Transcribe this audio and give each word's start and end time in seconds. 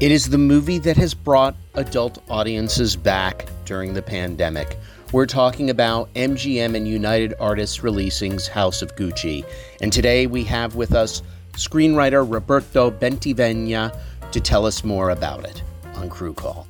It 0.00 0.10
is 0.10 0.30
the 0.30 0.38
movie 0.38 0.78
that 0.78 0.96
has 0.96 1.12
brought 1.12 1.54
adult 1.74 2.22
audiences 2.30 2.96
back 2.96 3.46
during 3.66 3.92
the 3.92 4.00
pandemic. 4.00 4.78
We're 5.12 5.26
talking 5.26 5.68
about 5.68 6.10
MGM 6.14 6.74
and 6.74 6.88
United 6.88 7.34
Artists 7.38 7.80
releasing's 7.80 8.48
House 8.48 8.80
of 8.80 8.96
Gucci. 8.96 9.44
And 9.82 9.92
today 9.92 10.26
we 10.26 10.42
have 10.44 10.74
with 10.74 10.94
us 10.94 11.20
screenwriter 11.52 12.26
Roberto 12.26 12.90
Bentivegna 12.90 13.94
to 14.32 14.40
tell 14.40 14.64
us 14.64 14.84
more 14.84 15.10
about 15.10 15.44
it 15.44 15.62
on 15.96 16.08
Crew 16.08 16.32
Call. 16.32 16.66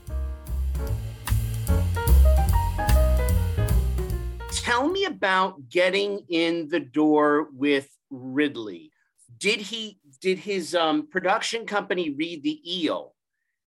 Tell 4.50 4.88
me 4.88 5.04
about 5.04 5.68
getting 5.68 6.24
in 6.30 6.66
the 6.68 6.80
door 6.80 7.46
with 7.52 7.96
Ridley. 8.10 8.90
Did 9.38 9.60
he 9.60 10.00
did 10.20 10.38
his 10.40 10.74
um, 10.74 11.06
production 11.06 11.64
company 11.64 12.10
read 12.10 12.42
the 12.42 12.60
eel 12.66 13.14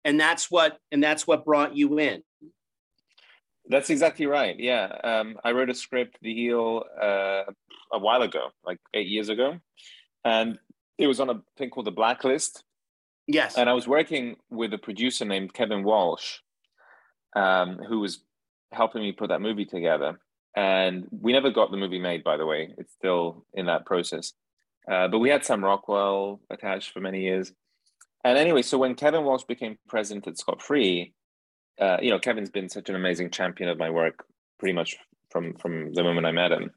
and 0.06 0.18
that's 0.20 0.50
what 0.50 0.78
and 0.92 1.02
that's 1.02 1.26
what 1.26 1.44
brought 1.44 1.76
you 1.76 1.98
in. 1.98 2.22
That's 3.68 3.90
exactly 3.90 4.26
right. 4.26 4.58
Yeah. 4.58 4.86
Um, 5.02 5.36
i 5.44 5.50
wrote 5.50 5.68
a 5.68 5.74
script 5.74 6.16
the 6.22 6.42
eel 6.44 6.84
uh, 7.02 7.42
a 7.92 7.98
while 7.98 8.22
ago 8.22 8.48
like 8.64 8.78
eight 8.94 9.08
years 9.08 9.28
ago. 9.28 9.58
And 10.24 10.58
it 10.96 11.08
was 11.08 11.20
on 11.20 11.28
a 11.28 11.42
thing 11.58 11.70
called 11.70 11.86
the 11.86 11.98
blacklist. 12.00 12.62
Yes. 13.26 13.58
And 13.58 13.68
i 13.68 13.72
was 13.72 13.88
working 13.88 14.36
with 14.48 14.72
a 14.72 14.78
producer 14.78 15.24
named 15.24 15.52
kevin 15.52 15.82
walsh 15.82 16.38
um, 17.34 17.78
who 17.88 17.98
was 17.98 18.20
helping 18.72 19.02
me 19.02 19.12
put 19.12 19.28
that 19.28 19.42
movie 19.42 19.66
together. 19.66 20.20
And 20.54 21.06
we 21.10 21.32
never 21.32 21.50
got 21.50 21.72
the 21.72 21.76
movie 21.76 21.98
made 21.98 22.22
by 22.22 22.36
the 22.36 22.46
way. 22.46 22.72
It's 22.78 22.92
still 22.92 23.44
in 23.52 23.66
that 23.66 23.84
process. 23.84 24.32
Uh, 24.88 25.08
but 25.08 25.18
we 25.18 25.30
had 25.30 25.44
sam 25.44 25.64
rockwell 25.64 26.40
attached 26.48 26.92
for 26.92 27.00
many 27.00 27.22
years 27.22 27.52
and 28.26 28.38
anyway, 28.38 28.62
so 28.62 28.78
when 28.78 28.94
Kevin 28.94 29.24
Walsh 29.24 29.44
became 29.44 29.78
president 29.88 30.26
at 30.26 30.38
Scott 30.38 30.62
Free, 30.62 31.12
uh, 31.80 31.98
you 32.00 32.10
know, 32.10 32.18
Kevin's 32.18 32.50
been 32.50 32.68
such 32.68 32.88
an 32.88 32.94
amazing 32.94 33.30
champion 33.30 33.68
of 33.68 33.78
my 33.78 33.90
work 33.90 34.24
pretty 34.58 34.72
much 34.72 34.96
from 35.30 35.54
from 35.54 35.92
the 35.92 36.02
moment 36.02 36.26
I 36.26 36.32
met 36.32 36.52
him. 36.52 36.70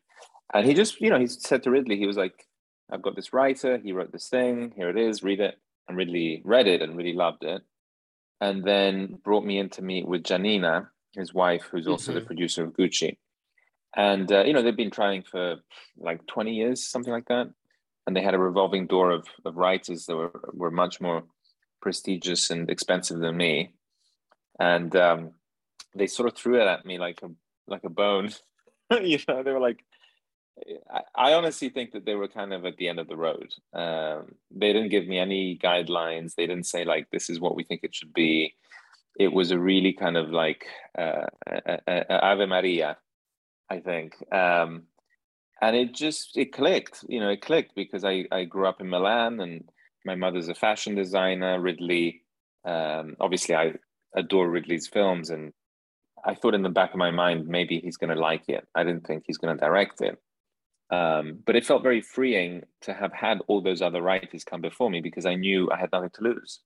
And 0.53 0.66
he 0.66 0.73
just, 0.73 1.00
you 1.00 1.09
know, 1.09 1.20
he 1.20 1.27
said 1.27 1.64
to 1.64 1.72
Ridley, 1.72 1.97
he 1.97 2.08
was 2.08 2.17
like, 2.17 2.45
I've 2.92 3.02
got 3.02 3.16
this 3.16 3.33
writer, 3.33 3.77
he 3.77 3.92
wrote 3.92 4.11
this 4.11 4.30
thing, 4.30 4.73
here 4.75 4.89
it 4.89 4.97
is, 4.97 5.23
read 5.23 5.39
it. 5.39 5.55
And 5.88 5.97
Ridley 5.97 6.42
read 6.44 6.67
it 6.67 6.81
and 6.81 6.97
really 6.97 7.14
loved 7.14 7.44
it. 7.44 7.61
And 8.42 8.64
then 8.64 9.20
brought 9.23 9.45
me 9.45 9.59
in 9.59 9.70
to 9.72 9.81
meet 9.81 10.08
with 10.08 10.23
Giannina, 10.23 10.88
his 11.16 11.33
wife, 11.33 11.67
who's 11.72 11.88
also 11.88 12.11
mm-hmm. 12.11 12.20
the 12.20 12.25
producer 12.25 12.64
of 12.64 12.73
Gucci. 12.73 13.17
And, 13.95 14.31
uh, 14.31 14.44
you 14.44 14.53
know, 14.53 14.61
they've 14.61 14.75
been 14.75 14.92
trying 14.92 15.23
for 15.23 15.58
like 15.97 16.25
20 16.27 16.53
years, 16.53 16.86
something 16.86 17.11
like 17.11 17.27
that. 17.27 17.50
And 18.08 18.16
they 18.16 18.22
had 18.22 18.33
a 18.33 18.39
revolving 18.39 18.88
door 18.88 19.11
of, 19.11 19.27
of 19.45 19.55
writers 19.55 20.05
that 20.05 20.15
were, 20.15 20.32
were 20.54 20.71
much 20.71 21.02
more 21.02 21.23
prestigious 21.81 22.49
and 22.49 22.69
expensive 22.69 23.19
than 23.19 23.37
me, 23.37 23.73
and 24.59 24.95
um, 24.95 25.31
they 25.95 26.07
sort 26.07 26.29
of 26.29 26.37
threw 26.37 26.61
it 26.61 26.67
at 26.67 26.85
me 26.85 26.97
like 26.97 27.21
a 27.23 27.29
like 27.67 27.83
a 27.83 27.89
bone. 27.89 28.31
you 29.01 29.19
know, 29.27 29.43
they 29.43 29.51
were 29.51 29.59
like, 29.59 29.83
I, 30.91 31.01
I, 31.15 31.33
honestly 31.33 31.69
think 31.69 31.91
that 31.91 32.05
they 32.05 32.15
were 32.15 32.27
kind 32.27 32.53
of 32.53 32.65
at 32.65 32.77
the 32.77 32.89
end 32.89 32.99
of 32.99 33.07
the 33.07 33.17
road. 33.17 33.53
Um, 33.73 34.35
they 34.51 34.73
didn't 34.73 34.89
give 34.89 35.07
me 35.07 35.19
any 35.19 35.57
guidelines. 35.57 36.35
They 36.35 36.47
didn't 36.47 36.65
say 36.65 36.85
like 36.85 37.09
this 37.11 37.29
is 37.29 37.39
what 37.39 37.55
we 37.55 37.63
think 37.63 37.83
it 37.83 37.95
should 37.95 38.13
be. 38.13 38.55
It 39.19 39.33
was 39.33 39.51
a 39.51 39.59
really 39.59 39.93
kind 39.93 40.17
of 40.17 40.31
like 40.31 40.65
uh, 40.97 41.25
Ave 41.87 42.45
Maria, 42.45 42.97
I 43.69 43.79
think. 43.79 44.15
Um, 44.33 44.83
and 45.61 45.75
it 45.75 45.93
just 45.93 46.37
it 46.37 46.53
clicked 46.53 47.03
you 47.07 47.19
know 47.19 47.29
it 47.29 47.41
clicked 47.41 47.75
because 47.75 48.03
i 48.03 48.25
i 48.31 48.43
grew 48.43 48.67
up 48.67 48.81
in 48.81 48.89
milan 48.89 49.39
and 49.39 49.69
my 50.05 50.15
mother's 50.15 50.49
a 50.49 50.55
fashion 50.55 50.95
designer. 50.95 51.60
Ridley, 51.60 52.23
um, 52.65 53.15
obviously, 53.20 53.55
I 53.55 53.73
adore 54.15 54.49
Ridley's 54.49 54.87
films, 54.87 55.30
and 55.30 55.54
I 56.26 56.36
thought 56.36 56.55
in 56.55 56.64
the 56.64 56.70
back 56.70 56.92
of 56.92 56.98
my 56.98 57.11
mind 57.11 57.48
maybe 57.48 57.80
he's 57.80 57.98
going 57.98 58.14
to 58.14 58.20
like 58.20 58.48
it. 58.48 58.67
I 58.76 58.83
didn't 58.83 59.05
think 59.05 59.23
he's 59.26 59.38
going 59.38 59.58
to 59.58 59.64
direct 59.64 60.02
it, 60.02 60.17
um, 60.92 61.39
but 61.45 61.55
it 61.55 61.65
felt 61.65 61.83
very 61.83 62.02
freeing 62.02 62.64
to 62.82 62.93
have 62.93 63.14
had 63.14 63.39
all 63.48 63.61
those 63.61 63.82
other 63.82 64.02
writers 64.02 64.43
come 64.43 64.61
before 64.61 64.89
me 64.89 65.02
because 65.02 65.26
I 65.26 65.36
knew 65.36 65.70
I 65.71 65.77
had 65.77 65.92
nothing 65.92 66.11
to 66.15 66.23
lose. 66.23 66.59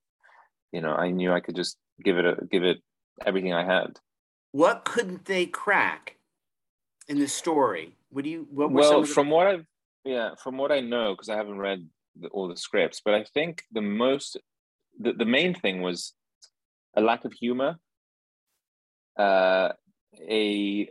You 0.72 0.80
know, 0.80 0.94
I 0.94 1.10
knew 1.10 1.32
I 1.32 1.40
could 1.40 1.56
just 1.56 1.76
give 2.02 2.18
it 2.18 2.24
a, 2.24 2.36
give 2.50 2.64
it 2.64 2.78
everything 3.24 3.52
I 3.52 3.64
had. 3.64 3.98
What 4.52 4.84
couldn't 4.84 5.24
they 5.24 5.46
crack 5.46 6.16
in 7.08 7.18
the 7.18 7.28
story? 7.28 7.96
What 8.10 8.24
do 8.24 8.30
you? 8.30 8.46
What 8.50 8.70
well, 8.70 9.04
from 9.04 9.30
what 9.30 9.46
I've 9.46 9.66
yeah, 10.04 10.34
from 10.42 10.58
what 10.58 10.70
I 10.70 10.80
know, 10.80 11.14
because 11.14 11.28
I 11.28 11.36
haven't 11.36 11.58
read 11.58 11.88
the, 12.20 12.28
all 12.28 12.48
the 12.48 12.56
scripts, 12.56 13.00
but 13.04 13.14
I 13.14 13.24
think 13.24 13.62
the 13.72 13.82
most, 13.82 14.36
the, 14.98 15.12
the 15.12 15.24
main 15.24 15.54
thing 15.54 15.82
was 15.82 16.14
a 16.96 17.00
lack 17.00 17.24
of 17.24 17.32
humor, 17.32 17.76
uh, 19.18 19.70
a 20.28 20.88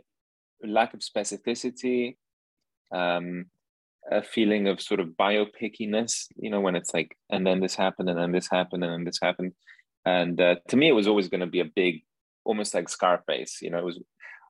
lack 0.62 0.94
of 0.94 1.00
specificity, 1.00 2.16
um, 2.92 3.46
a 4.10 4.22
feeling 4.22 4.68
of 4.68 4.80
sort 4.80 5.00
of 5.00 5.08
biopickiness, 5.08 6.26
you 6.36 6.50
know, 6.50 6.60
when 6.60 6.76
it's 6.76 6.92
like, 6.92 7.16
and 7.30 7.46
then 7.46 7.60
this 7.60 7.74
happened, 7.74 8.10
and 8.10 8.18
then 8.18 8.32
this 8.32 8.48
happened, 8.50 8.84
and 8.84 8.92
then 8.92 9.04
this 9.04 9.18
happened. 9.22 9.52
And 10.04 10.40
uh, 10.40 10.56
to 10.68 10.76
me, 10.76 10.88
it 10.88 10.92
was 10.92 11.06
always 11.06 11.28
going 11.28 11.40
to 11.40 11.46
be 11.46 11.60
a 11.60 11.64
big, 11.64 12.02
almost 12.44 12.74
like 12.74 12.88
Scarface, 12.88 13.62
you 13.62 13.70
know, 13.70 13.78
it 13.78 13.84
was 13.84 13.98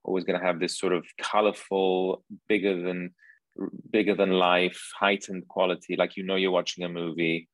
always 0.02 0.24
going 0.24 0.38
to 0.38 0.44
have 0.44 0.60
this 0.60 0.78
sort 0.78 0.92
of 0.92 1.04
colorful, 1.18 2.24
bigger 2.48 2.82
than 2.82 3.14
bigger 3.90 4.14
than 4.14 4.30
life, 4.30 4.80
heightened 4.98 5.48
quality, 5.48 5.96
like 5.96 6.16
you 6.16 6.24
know 6.24 6.36
you're 6.36 6.50
watching 6.50 6.84
a 6.84 6.88
movie. 6.88 7.48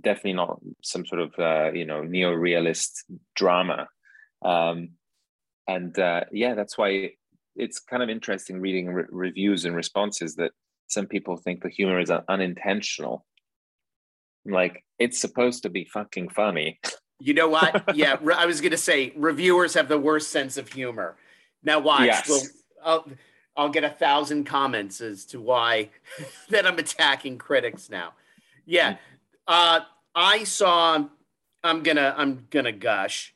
Definitely 0.00 0.34
not 0.34 0.60
some 0.82 1.06
sort 1.06 1.20
of 1.20 1.32
uh, 1.38 1.72
you 1.72 1.86
know 1.86 2.02
neo-realist 2.02 3.04
drama. 3.34 3.88
Um, 4.44 4.90
and 5.66 5.98
uh, 5.98 6.24
yeah, 6.32 6.54
that's 6.54 6.76
why 6.76 7.12
it's 7.56 7.80
kind 7.80 8.02
of 8.02 8.10
interesting 8.10 8.60
reading 8.60 8.88
re- 8.88 9.04
reviews 9.10 9.64
and 9.64 9.74
responses 9.74 10.34
that 10.36 10.52
some 10.88 11.06
people 11.06 11.36
think 11.36 11.62
the 11.62 11.68
humor 11.68 12.00
is 12.00 12.10
unintentional. 12.10 13.24
Like 14.44 14.84
it's 14.98 15.20
supposed 15.20 15.62
to 15.62 15.70
be 15.70 15.84
fucking 15.84 16.30
funny. 16.30 16.80
You 17.20 17.34
know 17.34 17.48
what? 17.48 17.84
yeah, 17.94 18.16
I 18.36 18.46
was 18.46 18.60
gonna 18.60 18.76
say 18.76 19.12
reviewers 19.16 19.74
have 19.74 19.88
the 19.88 19.98
worst 19.98 20.30
sense 20.30 20.56
of 20.56 20.72
humor. 20.72 21.16
Now 21.62 21.78
watch. 21.78 22.06
Yes. 22.06 22.52
Well, 22.84 23.06
I'll, 23.56 23.68
get 23.68 23.84
a 23.84 23.90
thousand 23.90 24.44
comments 24.44 25.00
as 25.00 25.24
to 25.26 25.40
why 25.40 25.90
that 26.50 26.66
I'm 26.66 26.78
attacking 26.78 27.38
critics 27.38 27.90
now. 27.90 28.12
Yeah, 28.66 28.96
uh, 29.46 29.80
I 30.14 30.44
saw. 30.44 31.04
I'm 31.62 31.82
gonna 31.82 32.14
I'm 32.16 32.46
gonna 32.50 32.72
gush. 32.72 33.34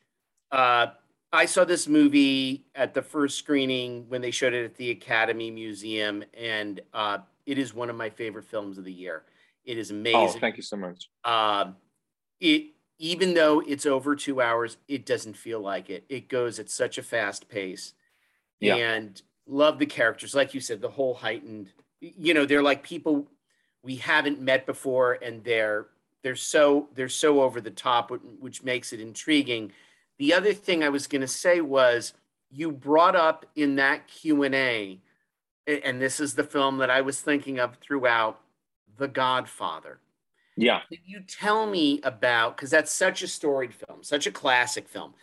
Uh, 0.51 0.87
I 1.31 1.45
saw 1.45 1.63
this 1.63 1.87
movie 1.87 2.65
at 2.73 2.93
the 2.93 3.01
first 3.01 3.37
screening 3.37 4.05
when 4.09 4.21
they 4.21 4.31
showed 4.31 4.53
it 4.53 4.65
at 4.65 4.75
the 4.75 4.91
Academy 4.91 5.51
Museum, 5.51 6.23
and 6.33 6.81
uh, 6.93 7.19
it 7.45 7.57
is 7.57 7.73
one 7.73 7.89
of 7.89 7.95
my 7.95 8.09
favorite 8.09 8.45
films 8.45 8.77
of 8.77 8.83
the 8.83 8.93
year. 8.93 9.23
It 9.63 9.77
is 9.77 9.91
amazing. 9.91 10.37
Oh, 10.37 10.39
thank 10.39 10.57
you 10.57 10.63
so 10.63 10.77
much. 10.77 11.09
Uh, 11.23 11.71
it 12.39 12.71
even 12.97 13.33
though 13.33 13.61
it's 13.61 13.85
over 13.85 14.15
two 14.15 14.41
hours, 14.41 14.77
it 14.87 15.05
doesn't 15.05 15.35
feel 15.35 15.61
like 15.61 15.89
it. 15.89 16.03
It 16.09 16.27
goes 16.27 16.59
at 16.59 16.69
such 16.69 16.97
a 16.97 17.03
fast 17.03 17.47
pace, 17.47 17.93
yeah. 18.59 18.75
and 18.75 19.21
love 19.49 19.79
the 19.79 19.85
characters 19.85 20.35
like 20.35 20.53
you 20.53 20.61
said 20.61 20.79
the 20.79 20.89
whole 20.89 21.15
heightened 21.15 21.69
you 21.99 22.33
know 22.33 22.45
they're 22.45 22.63
like 22.63 22.83
people 22.83 23.27
we 23.81 23.95
haven't 23.95 24.39
met 24.39 24.65
before 24.65 25.17
and 25.23 25.43
they're 25.43 25.87
they're 26.21 26.35
so 26.35 26.87
they're 26.95 27.09
so 27.09 27.41
over 27.41 27.59
the 27.59 27.71
top 27.71 28.11
which 28.39 28.63
makes 28.63 28.93
it 28.93 28.99
intriguing. 28.99 29.71
The 30.17 30.33
other 30.33 30.53
thing 30.53 30.83
i 30.83 30.89
was 30.89 31.07
going 31.07 31.21
to 31.21 31.27
say 31.27 31.61
was 31.61 32.13
you 32.51 32.71
brought 32.71 33.15
up 33.15 33.45
in 33.55 33.75
that 33.77 34.07
q&a 34.07 34.99
and 35.65 36.01
this 36.01 36.19
is 36.19 36.35
the 36.35 36.43
film 36.43 36.77
that 36.77 36.89
i 36.89 37.01
was 37.01 37.19
thinking 37.19 37.59
of 37.59 37.77
throughout 37.77 38.39
the 38.97 39.07
godfather. 39.07 39.99
Yeah. 40.57 40.81
Can 40.89 40.99
you 41.05 41.21
tell 41.21 41.65
me 41.65 42.01
about 42.03 42.57
because 42.57 42.69
that's 42.69 42.91
such 42.91 43.23
a 43.23 43.27
storied 43.27 43.73
film 43.73 44.03
such 44.03 44.27
a 44.27 44.31
classic 44.31 44.87
film 44.89 45.13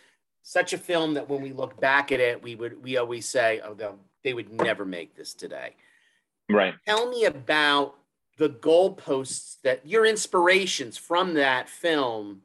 such 0.49 0.73
a 0.73 0.79
film 0.79 1.15
that 1.15 1.29
when 1.29 1.43
we 1.43 1.53
look 1.53 1.81
back 1.81 2.13
at 2.13 2.21
it, 2.21 2.41
we 2.41 2.55
would 2.55 2.81
we 2.81 2.97
always 2.97 3.27
say, 3.29 3.61
"Oh, 3.65 3.75
they 4.27 4.35
would 4.35 4.53
never 4.53 4.85
make 4.85 5.15
this 5.17 5.33
today." 5.33 5.77
Right. 6.51 6.75
Tell 6.87 7.09
me 7.09 7.25
about 7.25 7.97
the 8.37 8.49
goalposts 8.49 9.57
that 9.63 9.87
your 9.87 10.05
inspirations 10.05 10.97
from 10.97 11.35
that 11.35 11.69
film 11.69 12.43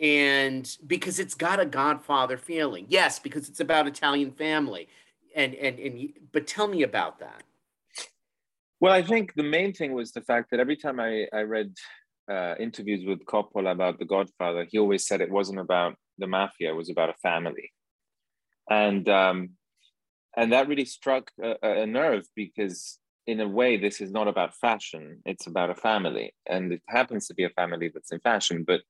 and 0.00 0.76
because 0.86 1.18
it's 1.18 1.34
got 1.34 1.60
a 1.60 1.64
godfather 1.64 2.36
feeling 2.36 2.84
yes 2.88 3.18
because 3.18 3.48
it's 3.48 3.60
about 3.60 3.86
italian 3.86 4.32
family 4.32 4.88
and 5.36 5.54
and 5.54 5.78
and 5.78 6.12
but 6.32 6.46
tell 6.46 6.66
me 6.66 6.82
about 6.82 7.20
that 7.20 7.44
well 8.80 8.92
i 8.92 9.02
think 9.02 9.32
the 9.34 9.42
main 9.42 9.72
thing 9.72 9.92
was 9.92 10.10
the 10.10 10.20
fact 10.22 10.50
that 10.50 10.58
every 10.58 10.76
time 10.76 10.98
i 10.98 11.26
i 11.32 11.40
read 11.42 11.72
uh, 12.28 12.54
interviews 12.58 13.04
with 13.06 13.24
coppola 13.26 13.70
about 13.70 13.98
the 13.98 14.04
godfather 14.04 14.66
he 14.68 14.78
always 14.78 15.06
said 15.06 15.20
it 15.20 15.30
wasn't 15.30 15.58
about 15.58 15.94
the 16.18 16.26
mafia 16.26 16.70
it 16.70 16.76
was 16.76 16.90
about 16.90 17.10
a 17.10 17.14
family 17.22 17.70
and 18.70 19.08
um 19.08 19.50
and 20.36 20.52
that 20.52 20.68
really 20.68 20.84
struck 20.84 21.30
a, 21.42 21.56
a 21.62 21.86
nerve 21.86 22.24
because 22.34 22.98
in 23.26 23.40
a 23.40 23.48
way 23.48 23.76
this 23.76 24.00
is 24.00 24.10
not 24.10 24.28
about 24.28 24.54
fashion. 24.54 25.22
It's 25.24 25.46
about 25.46 25.70
a 25.70 25.74
family. 25.74 26.34
And 26.46 26.72
it 26.72 26.82
happens 26.88 27.26
to 27.28 27.34
be 27.34 27.44
a 27.44 27.50
family 27.50 27.90
that's 27.92 28.12
in 28.12 28.20
fashion 28.20 28.64
but 28.66 28.80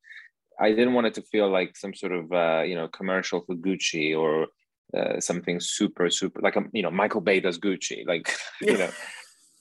i 0.61 0.71
didn't 0.71 0.95
want 0.95 1.07
it 1.07 1.15
to 1.15 1.23
feel 1.23 1.49
like 1.49 1.77
some 1.77 1.95
sort 1.95 2.13
of 2.13 2.33
uh, 2.33 2.63
you 2.63 2.75
know 2.75 2.89
commercial 2.89 3.41
for 3.41 3.55
gucci 3.55 4.17
or 4.17 4.47
uh, 4.97 5.21
something 5.21 5.59
super 5.61 6.11
super 6.11 6.41
like 6.41 6.57
a, 6.57 6.61
um, 6.61 6.71
you 6.73 6.83
know 6.83 6.91
michael 6.91 7.21
bay 7.21 7.41
does 7.41 7.59
gucci 7.59 8.07
like 8.07 8.35
you 8.61 8.79
know. 8.79 8.91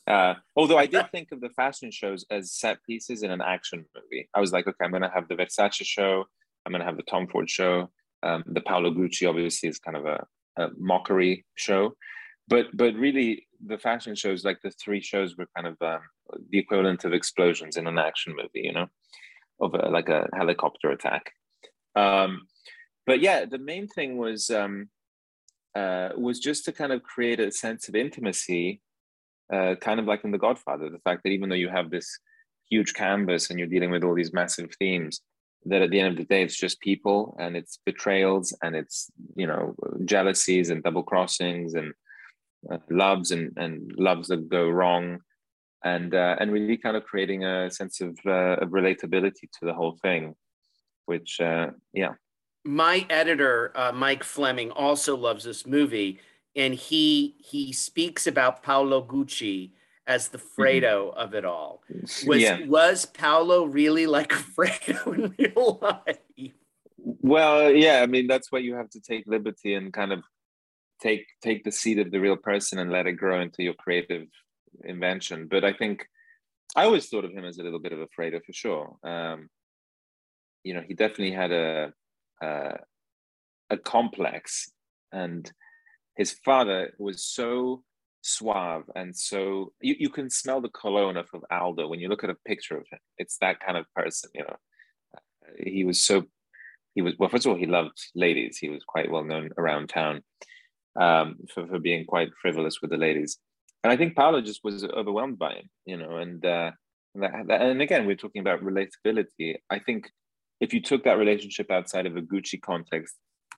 Uh, 0.06 0.33
although 0.57 0.77
i 0.77 0.86
did 0.86 1.09
think 1.13 1.29
of 1.31 1.39
the 1.39 1.47
fashion 1.51 1.89
shows 1.89 2.25
as 2.29 2.51
set 2.51 2.77
pieces 2.83 3.24
in 3.24 3.31
an 3.31 3.39
action 3.39 3.86
movie. 3.95 4.27
I 4.33 4.41
was 4.41 4.51
like 4.51 4.68
okay 4.68 4.83
i'm 4.83 4.91
going 4.91 5.01
to 5.01 5.09
have 5.09 5.29
the 5.29 5.36
versace 5.36 5.86
show. 5.86 6.25
I'm 6.65 6.74
going 6.74 6.81
to 6.81 6.86
have 6.86 6.97
the 6.97 7.03
tom 7.03 7.25
ford 7.25 7.50
show. 7.50 7.89
Um, 8.21 8.44
the 8.45 8.59
paolo 8.59 8.91
gucci 8.91 9.29
obviously 9.29 9.69
is 9.69 9.79
kind 9.79 9.95
of 9.95 10.06
a, 10.06 10.25
a 10.57 10.67
mockery 10.77 11.45
show. 11.55 11.95
But 12.47 12.67
but 12.73 12.94
really 12.95 13.47
the 13.65 13.77
fashion 13.77 14.15
shows 14.15 14.44
like 14.44 14.59
the 14.61 14.71
three 14.71 15.01
shows 15.01 15.38
were 15.38 15.47
kind 15.55 15.67
of 15.67 15.77
um, 15.81 16.01
the 16.50 16.59
equivalent 16.59 17.05
of 17.05 17.13
explosions 17.13 17.77
in 17.77 17.88
an 17.88 17.97
action 17.97 18.35
movie 18.35 18.65
you 18.67 18.73
know 18.73 18.88
of 19.61 19.73
a, 19.73 19.89
like 19.89 20.09
a 20.09 20.27
helicopter 20.35 20.91
attack. 20.91 21.31
Um, 21.95 22.47
but 23.05 23.21
yeah 23.21 23.45
the 23.45 23.59
main 23.59 23.88
thing 23.88 24.17
was 24.17 24.50
um, 24.50 24.89
uh, 25.75 26.09
was 26.17 26.39
just 26.39 26.65
to 26.65 26.71
kind 26.71 26.91
of 26.91 27.03
create 27.03 27.39
a 27.39 27.51
sense 27.51 27.88
of 27.88 27.95
intimacy 27.95 28.81
uh, 29.53 29.75
kind 29.75 30.00
of 30.00 30.05
like 30.05 30.23
in 30.23 30.31
the 30.31 30.38
godfather 30.38 30.89
the 30.89 31.00
fact 31.00 31.21
that 31.23 31.29
even 31.29 31.50
though 31.50 31.55
you 31.55 31.69
have 31.69 31.89
this 31.89 32.19
huge 32.69 32.94
canvas 32.94 33.50
and 33.50 33.59
you're 33.59 33.67
dealing 33.67 33.91
with 33.91 34.03
all 34.03 34.15
these 34.15 34.33
massive 34.33 34.69
themes 34.79 35.21
that 35.65 35.81
at 35.81 35.91
the 35.91 36.00
end 36.00 36.09
of 36.09 36.17
the 36.17 36.25
day 36.25 36.44
it's 36.44 36.57
just 36.57 36.79
people 36.81 37.35
and 37.39 37.55
it's 37.55 37.79
betrayals 37.85 38.55
and 38.63 38.75
it's 38.75 39.09
you 39.35 39.47
know 39.47 39.75
jealousies 40.05 40.69
and 40.69 40.83
double 40.83 41.03
crossings 41.03 41.73
and 41.73 41.94
uh, 42.71 42.77
loves 42.89 43.31
and, 43.31 43.51
and 43.57 43.91
loves 43.97 44.27
that 44.29 44.50
go 44.50 44.69
wrong 44.69 45.19
and 45.83 46.15
uh, 46.15 46.35
and 46.39 46.51
really 46.51 46.77
kind 46.77 46.95
of 46.95 47.03
creating 47.03 47.44
a 47.44 47.69
sense 47.69 48.01
of, 48.01 48.17
uh, 48.25 48.57
of 48.61 48.69
relatability 48.69 49.50
to 49.51 49.65
the 49.65 49.73
whole 49.73 49.97
thing 50.01 50.35
which 51.05 51.39
uh, 51.41 51.67
yeah 51.94 52.13
my 52.63 53.05
editor 53.09 53.71
uh, 53.75 53.91
mike 53.91 54.23
fleming 54.23 54.71
also 54.71 55.15
loves 55.15 55.44
this 55.44 55.65
movie 55.65 56.19
and 56.55 56.73
he 56.73 57.35
he 57.39 57.73
speaks 57.73 58.25
about 58.25 58.63
paolo 58.63 59.05
gucci 59.05 59.71
as 60.07 60.29
the 60.29 60.38
mm-hmm. 60.38 60.61
fredo 60.61 61.09
mm-hmm. 61.09 61.19
of 61.19 61.33
it 61.33 61.44
all 61.45 61.81
was 62.25 62.41
yeah. 62.41 62.65
was 62.65 63.05
paolo 63.05 63.65
really 63.65 64.07
like 64.07 64.29
fredo 64.57 65.13
in 65.13 65.35
real 65.38 65.79
life 65.81 66.19
well 67.05 67.69
yeah 67.71 68.01
i 68.01 68.05
mean 68.05 68.27
that's 68.27 68.51
why 68.51 68.59
you 68.59 68.75
have 68.75 68.89
to 68.89 69.01
take 69.01 69.23
liberty 69.27 69.73
and 69.73 69.91
kind 69.91 70.13
of 70.13 70.23
take 71.03 71.27
take 71.41 71.63
the 71.63 71.71
seed 71.71 72.00
of 72.00 72.11
the 72.11 72.19
real 72.19 72.38
person 72.38 72.79
and 72.79 72.91
let 72.91 73.07
it 73.07 73.13
grow 73.13 73.41
into 73.41 73.61
your 73.61 73.73
creative 73.73 74.27
invention. 74.85 75.47
But 75.50 75.63
I 75.63 75.73
think 75.73 76.05
I 76.75 76.85
always 76.85 77.07
thought 77.07 77.25
of 77.25 77.31
him 77.31 77.45
as 77.45 77.57
a 77.57 77.63
little 77.63 77.79
bit 77.79 77.94
of 77.94 78.00
a 78.00 78.07
Fredo 78.07 78.44
for 78.44 78.53
sure. 78.53 78.95
Um, 79.03 79.50
you 80.63 80.73
know, 80.73 80.81
he 80.88 80.94
definitely 80.94 81.31
had 81.31 81.51
a, 81.51 81.94
a 82.41 82.77
a 83.69 83.77
complex, 83.77 84.71
and 85.11 85.51
his 86.15 86.31
father 86.45 86.94
was 86.97 87.23
so 87.23 87.83
suave 88.25 88.83
and 88.95 89.13
so 89.13 89.73
you, 89.81 89.95
you 90.00 90.09
can 90.09 90.29
smell 90.29 90.61
the 90.61 90.69
cologne 90.69 91.17
of 91.17 91.27
Aldo 91.51 91.89
when 91.89 92.00
you 92.00 92.07
look 92.07 92.23
at 92.23 92.29
a 92.29 92.38
picture 92.47 92.77
of 92.77 92.85
him. 92.89 93.00
It's 93.17 93.38
that 93.41 93.59
kind 93.59 93.77
of 93.77 93.85
person, 93.94 94.29
you 94.33 94.44
know. 94.44 94.55
he 95.59 95.83
was 95.83 96.01
so 96.01 96.23
he 96.95 97.01
was 97.01 97.13
well. 97.18 97.30
First 97.30 97.45
of 97.45 97.51
all, 97.51 97.57
he 97.57 97.66
loved 97.66 97.98
ladies. 98.16 98.57
He 98.57 98.69
was 98.69 98.84
quite 98.84 99.12
well 99.12 99.24
known 99.24 99.50
around 99.57 99.90
town 99.90 100.22
um, 101.00 101.38
for, 101.54 101.68
for 101.68 101.80
being 101.80 102.06
quite 102.06 102.30
frivolous 102.42 102.81
with 102.81 102.92
the 102.92 102.98
ladies. 102.98 103.38
And 103.84 103.92
I 103.92 103.98
think 103.98 104.16
Paolo 104.16 104.42
just 104.42 104.62
was 104.63 104.84
overwhelmed 104.86 105.38
by 105.38 105.54
him, 105.54 105.69
you 105.86 105.98
know, 105.98 106.18
and, 106.18 106.45
uh, 106.45 106.72
and, 107.16 107.50
that, 107.50 107.62
and 107.62 107.81
again, 107.81 108.06
we're 108.06 108.16
talking 108.16 108.42
about 108.42 108.62
relatability. 108.62 109.56
I 109.69 109.80
think 109.80 110.10
if 110.62 110.74
you 110.74 110.81
took 110.81 111.04
that 111.04 111.18
relationship 111.18 111.69
outside 111.69 112.06
of 112.06 112.16
a 112.16 112.22
Gucci 112.22 112.62
context, 112.62 113.16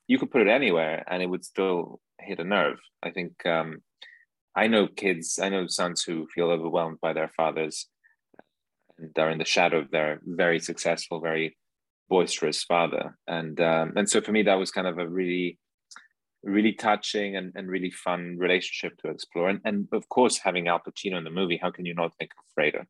you 0.07 0.17
could 0.17 0.31
put 0.31 0.41
it 0.41 0.47
anywhere 0.47 1.03
and 1.07 1.21
it 1.21 1.27
would 1.27 1.45
still 1.45 1.99
hit 2.19 2.39
a 2.39 2.43
nerve. 2.43 2.77
I 3.03 3.11
think 3.11 3.45
um, 3.45 3.81
I 4.55 4.67
know 4.67 4.87
kids, 4.87 5.37
I 5.41 5.49
know 5.49 5.67
sons 5.67 6.03
who 6.03 6.27
feel 6.33 6.49
overwhelmed 6.49 6.99
by 7.01 7.13
their 7.13 7.31
fathers 7.35 7.87
and 8.97 9.11
are 9.19 9.29
in 9.29 9.37
the 9.37 9.45
shadow 9.45 9.79
of 9.79 9.91
their 9.91 10.21
very 10.23 10.59
successful, 10.59 11.19
very 11.19 11.57
boisterous 12.09 12.63
father. 12.63 13.17
And 13.27 13.59
um, 13.61 13.93
and 13.95 14.09
so 14.09 14.21
for 14.21 14.31
me, 14.31 14.43
that 14.43 14.55
was 14.55 14.71
kind 14.71 14.87
of 14.87 14.99
a 14.99 15.07
really 15.07 15.59
really 16.45 16.73
touching 16.73 17.35
and, 17.35 17.51
and 17.55 17.67
really 17.67 17.89
fun 17.89 18.37
relationship 18.37 18.95
to 19.01 19.09
explore. 19.09 19.49
And, 19.49 19.59
and 19.65 19.87
of 19.91 20.07
course, 20.09 20.37
having 20.37 20.67
Al 20.67 20.79
Pacino 20.79 21.17
in 21.17 21.23
the 21.23 21.31
movie, 21.31 21.57
how 21.59 21.71
can 21.71 21.85
you 21.85 21.95
not 21.95 22.15
think 22.17 22.31
of 22.37 22.45
Fredo? 22.55 22.85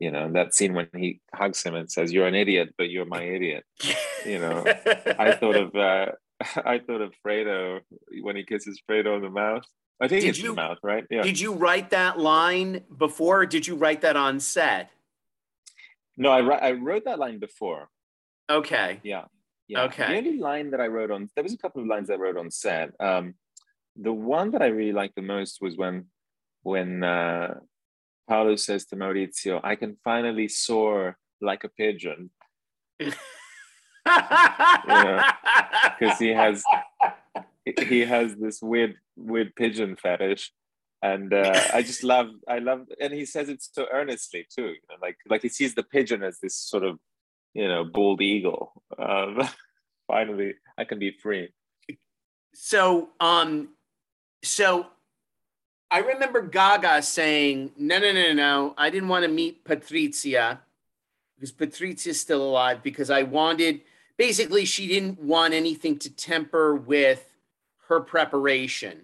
You 0.00 0.10
know, 0.10 0.30
that 0.32 0.52
scene 0.54 0.74
when 0.74 0.88
he 0.96 1.20
hugs 1.32 1.62
him 1.62 1.74
and 1.74 1.90
says, 1.90 2.12
You're 2.12 2.26
an 2.26 2.34
idiot, 2.34 2.74
but 2.76 2.90
you're 2.90 3.04
my 3.04 3.22
idiot. 3.22 3.64
You 4.26 4.38
know, 4.40 4.64
I 5.18 5.32
thought 5.32 5.56
of 5.56 5.74
uh, 5.74 6.12
I 6.64 6.78
thought 6.78 7.00
of 7.00 7.14
Fredo 7.24 7.80
when 8.22 8.36
he 8.36 8.44
kisses 8.44 8.80
Fredo 8.88 9.14
on 9.14 9.22
the 9.22 9.30
mouth. 9.30 9.64
I 10.00 10.06
think 10.06 10.22
did 10.22 10.30
it's 10.30 10.38
you, 10.38 10.50
the 10.50 10.54
mouth, 10.54 10.78
right? 10.82 11.04
Yeah. 11.10 11.22
Did 11.22 11.40
you 11.40 11.54
write 11.54 11.90
that 11.90 12.18
line 12.18 12.84
before, 12.96 13.42
or 13.42 13.46
did 13.46 13.66
you 13.66 13.74
write 13.74 14.02
that 14.02 14.16
on 14.16 14.38
set? 14.38 14.90
No, 16.16 16.30
I, 16.30 16.40
I 16.40 16.72
wrote 16.72 17.04
that 17.04 17.18
line 17.18 17.38
before. 17.38 17.88
Okay. 18.50 19.00
Yeah. 19.02 19.24
Yeah. 19.66 19.84
Okay. 19.84 20.06
The 20.06 20.18
only 20.18 20.38
line 20.38 20.70
that 20.70 20.80
I 20.80 20.86
wrote 20.86 21.10
on 21.10 21.28
there 21.34 21.44
was 21.44 21.52
a 21.52 21.58
couple 21.58 21.82
of 21.82 21.88
lines 21.88 22.10
I 22.10 22.14
wrote 22.14 22.38
on 22.38 22.50
set. 22.50 22.92
Um, 23.00 23.34
the 23.96 24.12
one 24.12 24.52
that 24.52 24.62
I 24.62 24.66
really 24.66 24.92
liked 24.92 25.16
the 25.16 25.22
most 25.22 25.58
was 25.60 25.76
when 25.76 26.06
when 26.62 27.04
uh, 27.04 27.54
Paolo 28.28 28.56
says 28.56 28.86
to 28.86 28.96
Maurizio, 28.96 29.60
"I 29.62 29.76
can 29.76 29.98
finally 30.02 30.48
soar 30.48 31.18
like 31.40 31.64
a 31.64 31.68
pigeon." 31.68 32.30
because 32.98 33.14
he 36.18 36.28
has 36.28 36.64
he 37.88 38.00
has 38.00 38.34
this 38.36 38.62
weird 38.62 38.96
weird 39.16 39.54
pigeon 39.54 39.96
fetish 39.96 40.52
and 41.02 41.32
uh, 41.32 41.60
I 41.72 41.82
just 41.82 42.02
love 42.02 42.30
I 42.48 42.58
love 42.58 42.86
and 43.00 43.12
he 43.12 43.24
says 43.24 43.48
it 43.48 43.62
so 43.62 43.86
earnestly 43.92 44.46
too 44.54 44.68
you 44.68 44.80
know, 44.88 44.96
like 45.00 45.16
like 45.28 45.42
he 45.42 45.48
sees 45.48 45.74
the 45.74 45.82
pigeon 45.82 46.22
as 46.22 46.38
this 46.40 46.56
sort 46.56 46.84
of 46.84 46.98
you 47.58 47.66
know, 47.66 47.82
bald 47.82 48.22
eagle. 48.22 48.72
Um, 48.96 49.42
finally, 50.06 50.54
I 50.78 50.84
can 50.84 51.00
be 51.00 51.10
free. 51.10 51.48
So, 52.54 53.08
um, 53.18 53.70
so 54.44 54.86
I 55.90 55.98
remember 55.98 56.40
Gaga 56.40 57.02
saying, 57.02 57.72
"No, 57.76 57.98
no, 57.98 58.12
no, 58.12 58.32
no, 58.32 58.74
I 58.78 58.90
didn't 58.90 59.08
want 59.08 59.24
to 59.24 59.30
meet 59.30 59.64
Patrizia 59.64 60.60
because 61.34 61.50
Patrizia's 61.50 62.20
still 62.20 62.42
alive 62.42 62.82
because 62.82 63.10
I 63.10 63.24
wanted." 63.24 63.80
Basically, 64.16 64.64
she 64.64 64.86
didn't 64.86 65.20
want 65.20 65.52
anything 65.52 65.98
to 66.00 66.10
temper 66.10 66.76
with 66.76 67.24
her 67.88 68.00
preparation 68.00 69.02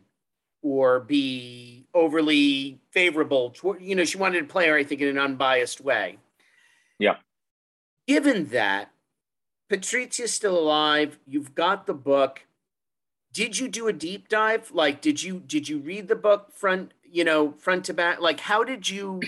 or 0.62 1.00
be 1.00 1.86
overly 1.92 2.80
favorable 2.90 3.50
toward, 3.50 3.80
you 3.80 3.94
know, 3.94 4.04
she 4.04 4.18
wanted 4.18 4.40
to 4.40 4.46
play 4.46 4.66
her, 4.68 4.76
I 4.76 4.82
think, 4.82 5.00
in 5.00 5.08
an 5.08 5.18
unbiased 5.18 5.80
way. 5.80 6.18
Yeah 6.98 7.16
given 8.06 8.48
that 8.48 8.90
Patrizia's 9.68 10.32
still 10.32 10.58
alive, 10.58 11.18
you've 11.26 11.54
got 11.54 11.86
the 11.86 11.94
book. 11.94 12.46
Did 13.32 13.58
you 13.58 13.68
do 13.68 13.88
a 13.88 13.92
deep 13.92 14.28
dive? 14.28 14.70
Like, 14.72 15.00
did 15.00 15.22
you 15.22 15.40
did 15.40 15.68
you 15.68 15.78
read 15.78 16.08
the 16.08 16.16
book 16.16 16.52
front, 16.52 16.92
you 17.02 17.24
know, 17.24 17.52
front 17.52 17.84
to 17.86 17.94
back? 17.94 18.20
Like, 18.20 18.40
how 18.40 18.62
did 18.62 18.88
you 18.88 19.20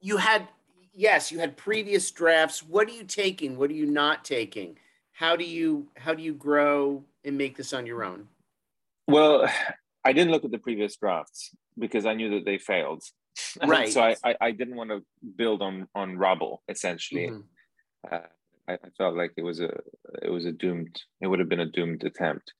you 0.00 0.16
had 0.18 0.48
yes, 0.94 1.30
you 1.30 1.38
had 1.40 1.56
previous 1.56 2.10
drafts. 2.10 2.62
What 2.62 2.88
are 2.88 2.92
you 2.92 3.04
taking? 3.04 3.58
What 3.58 3.70
are 3.70 3.74
you 3.74 3.86
not 3.86 4.24
taking? 4.24 4.78
How 5.12 5.36
do 5.36 5.44
you 5.44 5.88
how 5.96 6.14
do 6.14 6.22
you 6.22 6.32
grow 6.32 7.04
and 7.24 7.36
make 7.36 7.56
this 7.56 7.72
on 7.72 7.86
your 7.86 8.04
own? 8.04 8.28
Well, 9.06 9.48
I 10.04 10.12
didn't 10.12 10.30
look 10.30 10.44
at 10.44 10.50
the 10.50 10.58
previous 10.58 10.96
drafts 10.96 11.54
because 11.78 12.06
I 12.06 12.14
knew 12.14 12.30
that 12.30 12.44
they 12.44 12.58
failed. 12.58 13.02
Right. 13.66 13.92
so 13.92 14.00
I, 14.00 14.16
I, 14.24 14.36
I, 14.40 14.50
didn't 14.52 14.76
want 14.76 14.90
to 14.90 15.02
build 15.36 15.60
on 15.60 15.88
on 15.92 16.16
rubble 16.16 16.62
essentially. 16.68 17.26
Mm-hmm. 17.26 17.40
I, 18.10 18.72
I, 18.72 18.78
felt 18.96 19.16
like 19.16 19.32
it 19.36 19.42
was 19.42 19.60
a 19.60 19.70
it 20.22 20.30
was 20.30 20.46
a 20.46 20.52
doomed 20.52 21.00
it 21.20 21.26
would 21.26 21.38
have 21.38 21.48
been 21.48 21.60
a 21.60 21.66
doomed 21.66 22.04
attempt. 22.04 22.52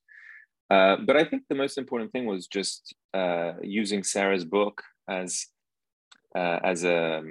Uh, 0.70 0.96
but 1.06 1.16
I 1.16 1.24
think 1.24 1.42
the 1.48 1.54
most 1.54 1.78
important 1.78 2.12
thing 2.12 2.26
was 2.26 2.46
just 2.46 2.94
uh, 3.12 3.54
using 3.62 4.02
Sarah's 4.02 4.44
book 4.44 4.82
as 5.08 5.46
uh, 6.34 6.58
as 6.64 6.84
a 6.84 7.22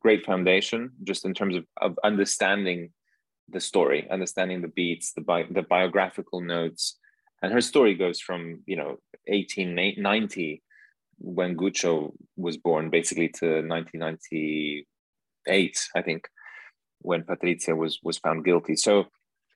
great 0.00 0.24
foundation, 0.24 0.90
just 1.04 1.24
in 1.24 1.34
terms 1.34 1.56
of, 1.56 1.64
of 1.80 1.98
understanding 2.02 2.90
the 3.48 3.60
story, 3.60 4.08
understanding 4.10 4.62
the 4.62 4.68
beats, 4.68 5.12
the 5.12 5.20
bi- 5.20 5.46
the 5.50 5.62
biographical 5.62 6.40
notes, 6.40 6.98
and 7.42 7.52
her 7.52 7.60
story 7.60 7.94
goes 7.94 8.20
from 8.20 8.62
you 8.66 8.76
know 8.76 8.98
1890 9.26 10.62
when 11.18 11.56
Guccio 11.56 12.12
was 12.36 12.56
born, 12.56 12.90
basically 12.90 13.28
to 13.28 13.62
1998, 13.62 15.88
I 15.94 16.02
think, 16.02 16.28
when 17.04 17.22
Patrizia 17.22 17.76
was 17.76 18.00
was 18.02 18.18
found 18.18 18.44
guilty. 18.44 18.76
So, 18.76 19.06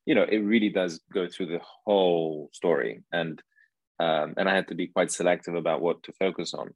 you 0.06 0.14
know, 0.14 0.24
it 0.24 0.38
really 0.38 0.70
does 0.70 1.00
go 1.12 1.28
through 1.28 1.46
the 1.46 1.60
whole 1.84 2.50
story, 2.52 3.02
and 3.12 3.42
um, 4.00 4.34
and 4.36 4.48
I 4.48 4.54
had 4.54 4.68
to 4.68 4.74
be 4.74 4.86
quite 4.86 5.10
selective 5.10 5.54
about 5.54 5.80
what 5.80 6.02
to 6.04 6.12
focus 6.12 6.54
on. 6.54 6.74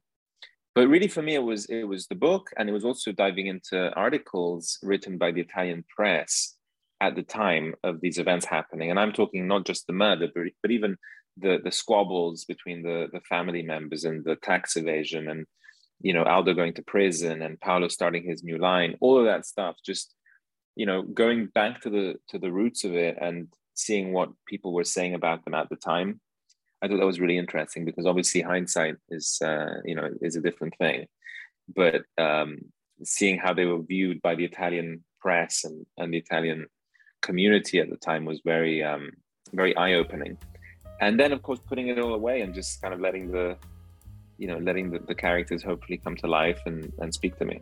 But 0.75 0.87
really, 0.87 1.07
for 1.07 1.21
me, 1.21 1.35
it 1.35 1.43
was 1.43 1.65
it 1.65 1.83
was 1.83 2.07
the 2.07 2.15
book, 2.15 2.49
and 2.57 2.69
it 2.69 2.73
was 2.73 2.85
also 2.85 3.11
diving 3.11 3.47
into 3.47 3.93
articles 3.93 4.79
written 4.81 5.17
by 5.17 5.31
the 5.31 5.41
Italian 5.41 5.85
press 5.95 6.55
at 7.01 7.15
the 7.15 7.23
time 7.23 7.75
of 7.83 8.01
these 8.01 8.17
events 8.17 8.45
happening. 8.45 8.89
And 8.89 8.99
I'm 8.99 9.11
talking 9.11 9.47
not 9.47 9.65
just 9.65 9.87
the 9.87 9.93
murder, 9.93 10.27
but, 10.33 10.43
but 10.61 10.71
even 10.71 10.97
the 11.37 11.59
the 11.63 11.71
squabbles 11.71 12.45
between 12.45 12.83
the 12.83 13.07
the 13.11 13.21
family 13.21 13.63
members 13.63 14.03
and 14.03 14.23
the 14.23 14.35
tax 14.35 14.75
evasion 14.75 15.27
and 15.27 15.45
you 16.01 16.13
know 16.13 16.23
Aldo 16.23 16.53
going 16.53 16.73
to 16.75 16.83
prison 16.83 17.41
and 17.41 17.59
Paolo 17.59 17.87
starting 17.87 18.23
his 18.23 18.43
new 18.43 18.57
line 18.57 18.95
all 18.99 19.17
of 19.17 19.25
that 19.25 19.45
stuff 19.45 19.75
just 19.83 20.13
you 20.75 20.85
know 20.85 21.01
going 21.01 21.47
back 21.47 21.81
to 21.81 21.89
the 21.89 22.15
to 22.29 22.39
the 22.39 22.51
roots 22.51 22.83
of 22.83 22.95
it 22.95 23.17
and 23.19 23.47
seeing 23.75 24.13
what 24.13 24.29
people 24.47 24.73
were 24.73 24.83
saying 24.83 25.13
about 25.13 25.43
them 25.45 25.53
at 25.53 25.69
the 25.69 25.75
time 25.75 26.19
I 26.83 26.87
thought 26.89 26.97
that 26.97 27.05
was 27.05 27.21
really 27.21 27.37
interesting 27.37 27.85
because 27.85 28.05
obviously 28.05 28.41
hindsight 28.41 28.97
is 29.09 29.39
uh, 29.41 29.75
you 29.85 29.95
know 29.95 30.09
is 30.21 30.35
a 30.35 30.41
different 30.41 30.75
thing. 30.77 31.07
But 31.73 32.01
um, 32.17 32.59
seeing 33.03 33.37
how 33.39 33.53
they 33.53 33.65
were 33.65 33.81
viewed 33.81 34.21
by 34.21 34.35
the 34.35 34.43
Italian 34.43 35.05
press 35.21 35.63
and, 35.63 35.85
and 35.97 36.13
the 36.13 36.17
Italian 36.17 36.67
community 37.21 37.79
at 37.79 37.89
the 37.89 37.95
time 37.95 38.25
was 38.25 38.41
very 38.43 38.83
um, 38.83 39.11
very 39.53 39.75
eye-opening. 39.77 40.37
And 40.99 41.17
then 41.17 41.31
of 41.31 41.41
course 41.41 41.59
putting 41.65 41.87
it 41.87 41.99
all 41.99 42.13
away 42.13 42.41
and 42.41 42.53
just 42.53 42.81
kind 42.81 42.93
of 42.93 42.99
letting 42.99 43.31
the 43.31 43.57
you 44.37 44.47
know 44.47 44.57
letting 44.57 44.91
the, 44.91 44.99
the 44.99 45.15
characters 45.15 45.63
hopefully 45.63 46.01
come 46.03 46.17
to 46.17 46.27
life 46.27 46.59
and, 46.65 46.91
and 46.99 47.13
speak 47.13 47.37
to 47.37 47.45
me 47.45 47.61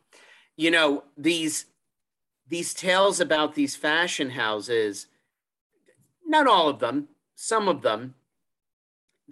You 0.61 0.69
know, 0.69 1.03
these 1.17 1.65
these 2.47 2.75
tales 2.75 3.19
about 3.19 3.55
these 3.55 3.75
fashion 3.75 4.29
houses, 4.29 5.07
not 6.23 6.45
all 6.45 6.69
of 6.69 6.77
them, 6.77 7.07
some 7.33 7.67
of 7.67 7.81
them, 7.81 8.13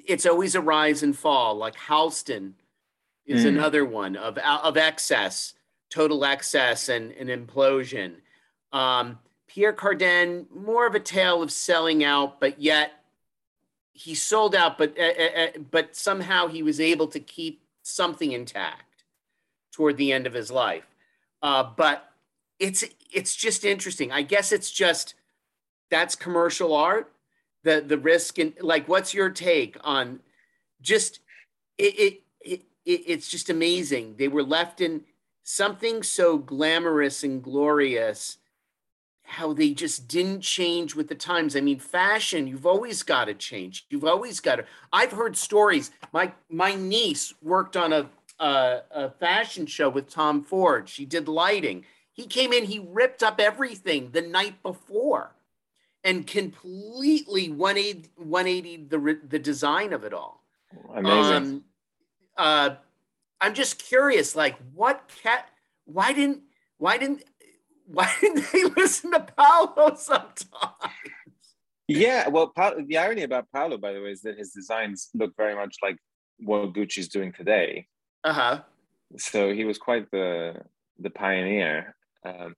it's 0.07 0.25
always 0.25 0.55
a 0.55 0.61
rise 0.61 1.03
and 1.03 1.15
fall. 1.15 1.53
Like 1.53 1.75
Halston 1.75 2.53
is 3.27 3.45
mm. 3.45 3.49
another 3.49 3.85
one 3.85 4.15
of 4.15 4.39
of 4.39 4.75
excess 4.75 5.53
total 5.91 6.25
excess 6.25 6.89
and 6.89 7.11
an 7.11 7.27
implosion. 7.27 8.15
Um, 8.71 9.19
Pierre 9.47 9.73
Cardin, 9.73 10.47
more 10.51 10.87
of 10.87 10.95
a 10.95 10.99
tale 10.99 11.43
of 11.43 11.51
selling 11.51 12.03
out, 12.03 12.39
but 12.39 12.59
yet 12.59 13.03
he 13.93 14.15
sold 14.15 14.55
out, 14.55 14.79
but 14.79 14.97
uh, 14.97 15.03
uh, 15.03 15.47
but 15.69 15.95
somehow 15.95 16.47
he 16.47 16.63
was 16.63 16.79
able 16.79 17.07
to 17.07 17.19
keep 17.19 17.61
something 17.83 18.31
intact 18.31 19.03
toward 19.71 19.95
the 19.97 20.11
end 20.11 20.25
of 20.25 20.33
his 20.33 20.49
life. 20.49 20.87
Uh, 21.41 21.63
but 21.75 22.11
it's 22.59 22.83
it's 23.13 23.35
just 23.35 23.63
interesting. 23.63 24.11
I 24.11 24.21
guess 24.21 24.51
it's 24.51 24.71
just 24.71 25.15
that's 25.89 26.15
commercial 26.15 26.73
art. 26.73 27.11
The 27.63 27.83
the 27.85 27.97
risk 27.97 28.37
and 28.39 28.53
like, 28.61 28.87
what's 28.87 29.13
your 29.13 29.29
take 29.29 29.77
on 29.83 30.19
just 30.81 31.19
it, 31.77 31.99
it, 31.99 32.21
it, 32.41 32.61
it 32.85 33.01
it's 33.07 33.29
just 33.29 33.49
amazing. 33.49 34.15
They 34.17 34.27
were 34.27 34.43
left 34.43 34.81
in 34.81 35.03
something 35.43 36.03
so 36.03 36.37
glamorous 36.37 37.23
and 37.23 37.41
glorious 37.41 38.37
how 39.23 39.53
they 39.53 39.73
just 39.73 40.07
didn't 40.07 40.41
change 40.41 40.95
with 40.95 41.07
the 41.07 41.15
times. 41.15 41.55
I 41.55 41.61
mean, 41.61 41.77
fashion, 41.77 42.47
you've 42.47 42.65
always 42.65 43.03
got 43.03 43.25
to 43.25 43.35
change. 43.35 43.85
You've 43.89 44.05
always 44.05 44.39
got 44.39 44.55
to. 44.55 44.65
I've 44.91 45.11
heard 45.11 45.37
stories. 45.37 45.91
My 46.11 46.33
my 46.49 46.73
niece 46.73 47.33
worked 47.41 47.77
on 47.77 47.93
a, 47.93 48.09
a, 48.39 48.81
a 48.91 49.09
fashion 49.09 49.65
show 49.65 49.89
with 49.89 50.09
Tom 50.09 50.43
Ford. 50.43 50.89
She 50.89 51.05
did 51.05 51.27
lighting. 51.27 51.85
He 52.13 52.25
came 52.25 52.51
in, 52.53 52.65
he 52.65 52.79
ripped 52.79 53.23
up 53.23 53.39
everything 53.39 54.11
the 54.11 54.21
night 54.21 54.61
before 54.63 55.35
and 56.03 56.25
completely 56.25 57.49
180, 57.49 58.09
180 58.15 58.87
the, 58.89 59.19
the 59.27 59.39
design 59.39 59.93
of 59.93 60.03
it 60.03 60.13
all. 60.13 60.43
Amazing. 60.93 61.33
Um, 61.33 61.63
uh, 62.37 62.69
I'm 63.41 63.53
just 63.53 63.83
curious, 63.83 64.35
like 64.35 64.57
what 64.73 65.09
cat? 65.23 65.49
Why 65.85 66.13
didn't? 66.13 66.41
Why 66.77 66.97
didn't? 66.97 67.23
Why 67.85 68.11
didn't 68.21 68.45
they 68.53 68.63
listen 68.65 69.11
to 69.11 69.19
Paolo 69.19 69.95
sometimes? 69.95 70.35
Yeah, 71.87 72.27
well, 72.27 72.53
the 72.85 72.97
irony 72.99 73.23
about 73.23 73.47
Paolo, 73.51 73.77
by 73.77 73.93
the 73.93 74.01
way, 74.01 74.11
is 74.11 74.21
that 74.21 74.37
his 74.37 74.51
designs 74.51 75.09
look 75.15 75.35
very 75.35 75.55
much 75.55 75.77
like 75.81 75.97
what 76.37 76.73
Gucci's 76.73 77.07
doing 77.07 77.33
today. 77.33 77.87
Uh 78.23 78.33
huh. 78.33 78.59
So 79.17 79.53
he 79.53 79.65
was 79.65 79.77
quite 79.77 80.09
the 80.11 80.55
the 80.99 81.09
pioneer. 81.09 81.95
Um, 82.25 82.55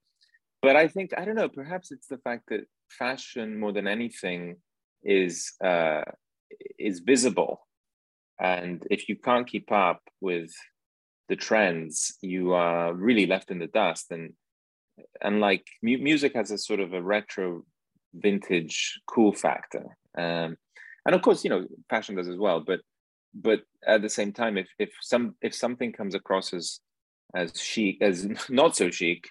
but 0.61 0.75
I 0.75 0.87
think 0.87 1.11
I 1.17 1.25
don't 1.25 1.35
know. 1.35 1.49
Perhaps 1.49 1.91
it's 1.91 2.07
the 2.07 2.17
fact 2.17 2.43
that 2.49 2.61
fashion, 2.89 3.59
more 3.59 3.71
than 3.71 3.87
anything, 3.87 4.57
is 5.03 5.53
uh, 5.63 6.03
is 6.77 6.99
visible, 6.99 7.67
and 8.39 8.85
if 8.89 9.07
you 9.09 9.15
can't 9.15 9.47
keep 9.47 9.71
up 9.71 10.01
with 10.19 10.51
the 11.29 11.35
trends, 11.35 12.17
you 12.21 12.53
are 12.53 12.93
really 12.93 13.25
left 13.25 13.51
in 13.51 13.59
the 13.59 13.67
dust. 13.67 14.11
And 14.11 14.33
and 15.21 15.39
like 15.39 15.65
mu- 15.81 15.97
music 15.99 16.33
has 16.35 16.51
a 16.51 16.57
sort 16.57 16.79
of 16.79 16.93
a 16.93 17.01
retro, 17.01 17.63
vintage, 18.13 18.99
cool 19.07 19.33
factor. 19.33 19.85
Um, 20.17 20.57
and 21.05 21.15
of 21.15 21.21
course, 21.21 21.43
you 21.43 21.49
know, 21.49 21.65
fashion 21.89 22.15
does 22.15 22.27
as 22.27 22.37
well. 22.37 22.59
But 22.59 22.81
but 23.33 23.61
at 23.85 24.01
the 24.01 24.09
same 24.09 24.31
time, 24.31 24.57
if 24.57 24.69
if 24.79 24.91
some 25.01 25.35
if 25.41 25.53
something 25.53 25.91
comes 25.91 26.15
across 26.15 26.53
as 26.53 26.79
as 27.35 27.59
chic 27.59 27.97
as 28.01 28.27
not 28.49 28.75
so 28.75 28.89
chic, 28.89 29.29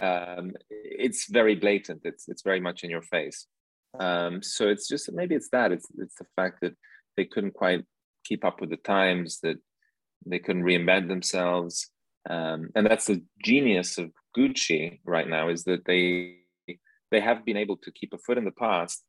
um, 0.00 0.52
it's 0.70 1.30
very 1.30 1.54
blatant. 1.54 2.02
It's 2.04 2.28
it's 2.28 2.42
very 2.42 2.60
much 2.60 2.84
in 2.84 2.90
your 2.90 3.02
face. 3.02 3.46
Um, 3.98 4.42
so 4.42 4.68
it's 4.68 4.88
just 4.88 5.12
maybe 5.12 5.34
it's 5.34 5.50
that. 5.50 5.72
It's 5.72 5.88
it's 5.98 6.16
the 6.16 6.26
fact 6.36 6.60
that 6.62 6.74
they 7.16 7.24
couldn't 7.24 7.54
quite 7.54 7.84
keep 8.24 8.44
up 8.44 8.60
with 8.60 8.70
the 8.70 8.76
times. 8.76 9.40
That 9.40 9.56
they 10.24 10.38
couldn't 10.38 10.64
reinvent 10.64 11.08
themselves. 11.08 11.90
Um, 12.28 12.70
and 12.76 12.86
that's 12.86 13.06
the 13.06 13.22
genius 13.42 13.98
of 13.98 14.12
Gucci 14.36 15.00
right 15.04 15.28
now 15.28 15.48
is 15.48 15.64
that 15.64 15.84
they 15.84 16.36
they 17.10 17.20
have 17.20 17.44
been 17.44 17.56
able 17.56 17.76
to 17.78 17.90
keep 17.90 18.12
a 18.12 18.18
foot 18.18 18.38
in 18.38 18.44
the 18.44 18.52
past. 18.52 19.02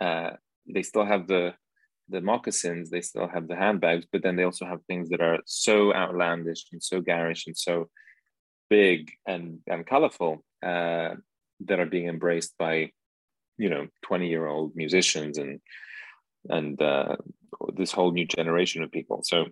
Uh, 0.00 0.30
they 0.72 0.82
still 0.82 1.04
have 1.04 1.26
the 1.26 1.54
the 2.08 2.20
moccasins, 2.20 2.90
they 2.90 3.00
still 3.00 3.28
have 3.28 3.48
the 3.48 3.56
handbags, 3.56 4.06
but 4.12 4.22
then 4.22 4.36
they 4.36 4.44
also 4.44 4.66
have 4.66 4.84
things 4.84 5.08
that 5.10 5.20
are 5.20 5.38
so 5.46 5.94
outlandish 5.94 6.64
and 6.72 6.82
so 6.82 7.00
garish 7.00 7.46
and 7.46 7.56
so 7.56 7.88
big 8.68 9.10
and 9.26 9.58
and 9.66 9.86
colorful 9.86 10.44
uh, 10.64 11.14
that 11.60 11.80
are 11.80 11.86
being 11.86 12.08
embraced 12.08 12.54
by 12.58 12.90
you 13.58 13.68
know 13.68 13.86
20 14.02 14.28
year 14.28 14.46
old 14.46 14.74
musicians 14.74 15.38
and 15.38 15.60
and 16.48 16.80
uh, 16.80 17.16
this 17.74 17.92
whole 17.92 18.12
new 18.12 18.26
generation 18.26 18.82
of 18.82 18.90
people. 18.90 19.20
So 19.24 19.46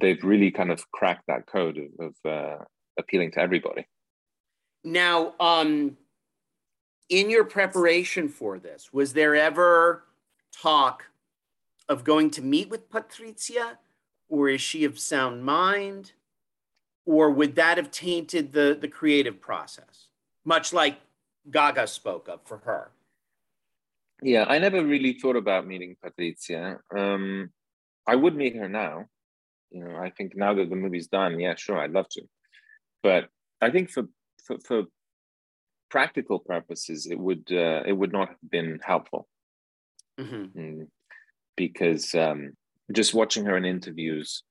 they've 0.00 0.22
really 0.22 0.50
kind 0.50 0.70
of 0.70 0.88
cracked 0.92 1.24
that 1.26 1.46
code 1.46 1.78
of, 1.78 2.06
of 2.08 2.30
uh, 2.30 2.64
appealing 2.98 3.32
to 3.32 3.40
everybody. 3.40 3.86
Now, 4.84 5.34
um, 5.40 5.96
in 7.08 7.30
your 7.30 7.44
preparation 7.44 8.28
for 8.28 8.58
this, 8.58 8.92
was 8.92 9.12
there 9.12 9.34
ever 9.34 10.04
talk 10.52 11.04
of 11.88 12.04
going 12.04 12.30
to 12.30 12.42
meet 12.42 12.68
with 12.68 12.90
Patrizia, 12.90 13.78
or 14.28 14.48
is 14.48 14.60
she 14.60 14.84
of 14.84 14.98
sound 14.98 15.44
mind? 15.44 16.12
or 17.04 17.30
would 17.30 17.56
that 17.56 17.76
have 17.76 17.90
tainted 17.90 18.52
the 18.52 18.76
the 18.80 18.88
creative 18.88 19.40
process 19.40 20.08
much 20.44 20.72
like 20.72 21.00
gaga 21.50 21.86
spoke 21.86 22.28
of 22.28 22.40
for 22.44 22.58
her? 22.58 22.90
Yeah 24.22 24.44
i 24.48 24.58
never 24.58 24.84
really 24.84 25.14
thought 25.14 25.36
about 25.36 25.66
meeting 25.66 25.96
patrizia 26.02 26.78
um, 26.96 27.50
i 28.06 28.14
would 28.14 28.36
meet 28.36 28.56
her 28.56 28.68
now. 28.68 29.06
You 29.70 29.84
know 29.84 29.96
i 29.96 30.10
think 30.10 30.36
now 30.36 30.54
that 30.54 30.68
the 30.70 30.76
movie's 30.76 31.08
done 31.08 31.40
yeah 31.40 31.54
sure 31.56 31.78
i'd 31.78 31.92
love 31.92 32.08
to. 32.10 32.22
But 33.02 33.28
i 33.60 33.70
think 33.70 33.90
for 33.90 34.04
for, 34.44 34.58
for 34.60 34.84
practical 35.90 36.38
purposes 36.38 37.06
it 37.06 37.18
would 37.18 37.46
uh, 37.50 37.82
it 37.86 37.92
would 37.92 38.12
not 38.12 38.28
have 38.28 38.50
been 38.50 38.80
helpful. 38.84 39.28
Mm-hmm. 40.20 40.82
Because 41.56 42.14
um, 42.14 42.52
just 42.92 43.14
watching 43.14 43.44
her 43.44 43.56
in 43.56 43.64
interviews 43.64 44.42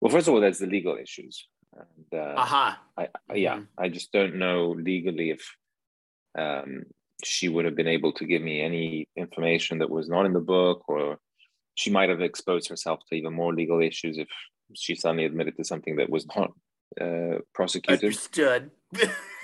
well 0.00 0.12
first 0.12 0.28
of 0.28 0.34
all 0.34 0.40
there's 0.40 0.58
the 0.58 0.66
legal 0.66 0.96
issues 0.96 1.46
and 1.76 2.20
uh, 2.20 2.34
uh-huh. 2.40 2.74
I, 2.96 3.08
I, 3.30 3.34
yeah, 3.34 3.54
mm-hmm. 3.54 3.64
I 3.82 3.88
just 3.88 4.12
don't 4.12 4.36
know 4.36 4.70
legally 4.70 5.30
if 5.30 5.56
um, 6.38 6.84
she 7.24 7.48
would 7.48 7.64
have 7.64 7.76
been 7.76 7.88
able 7.88 8.12
to 8.14 8.26
give 8.26 8.42
me 8.42 8.60
any 8.60 9.08
information 9.16 9.78
that 9.78 9.90
was 9.90 10.08
not 10.08 10.26
in 10.26 10.32
the 10.32 10.40
book, 10.40 10.82
or 10.88 11.18
she 11.74 11.90
might 11.90 12.10
have 12.10 12.20
exposed 12.20 12.68
herself 12.68 13.00
to 13.08 13.14
even 13.14 13.32
more 13.32 13.54
legal 13.54 13.80
issues 13.80 14.18
if 14.18 14.28
she 14.74 14.94
suddenly 14.94 15.24
admitted 15.24 15.56
to 15.56 15.64
something 15.64 15.96
that 15.96 16.10
was 16.10 16.26
not 16.36 16.52
uh, 17.00 17.38
prosecuted. 17.54 18.04
Understood. 18.04 18.70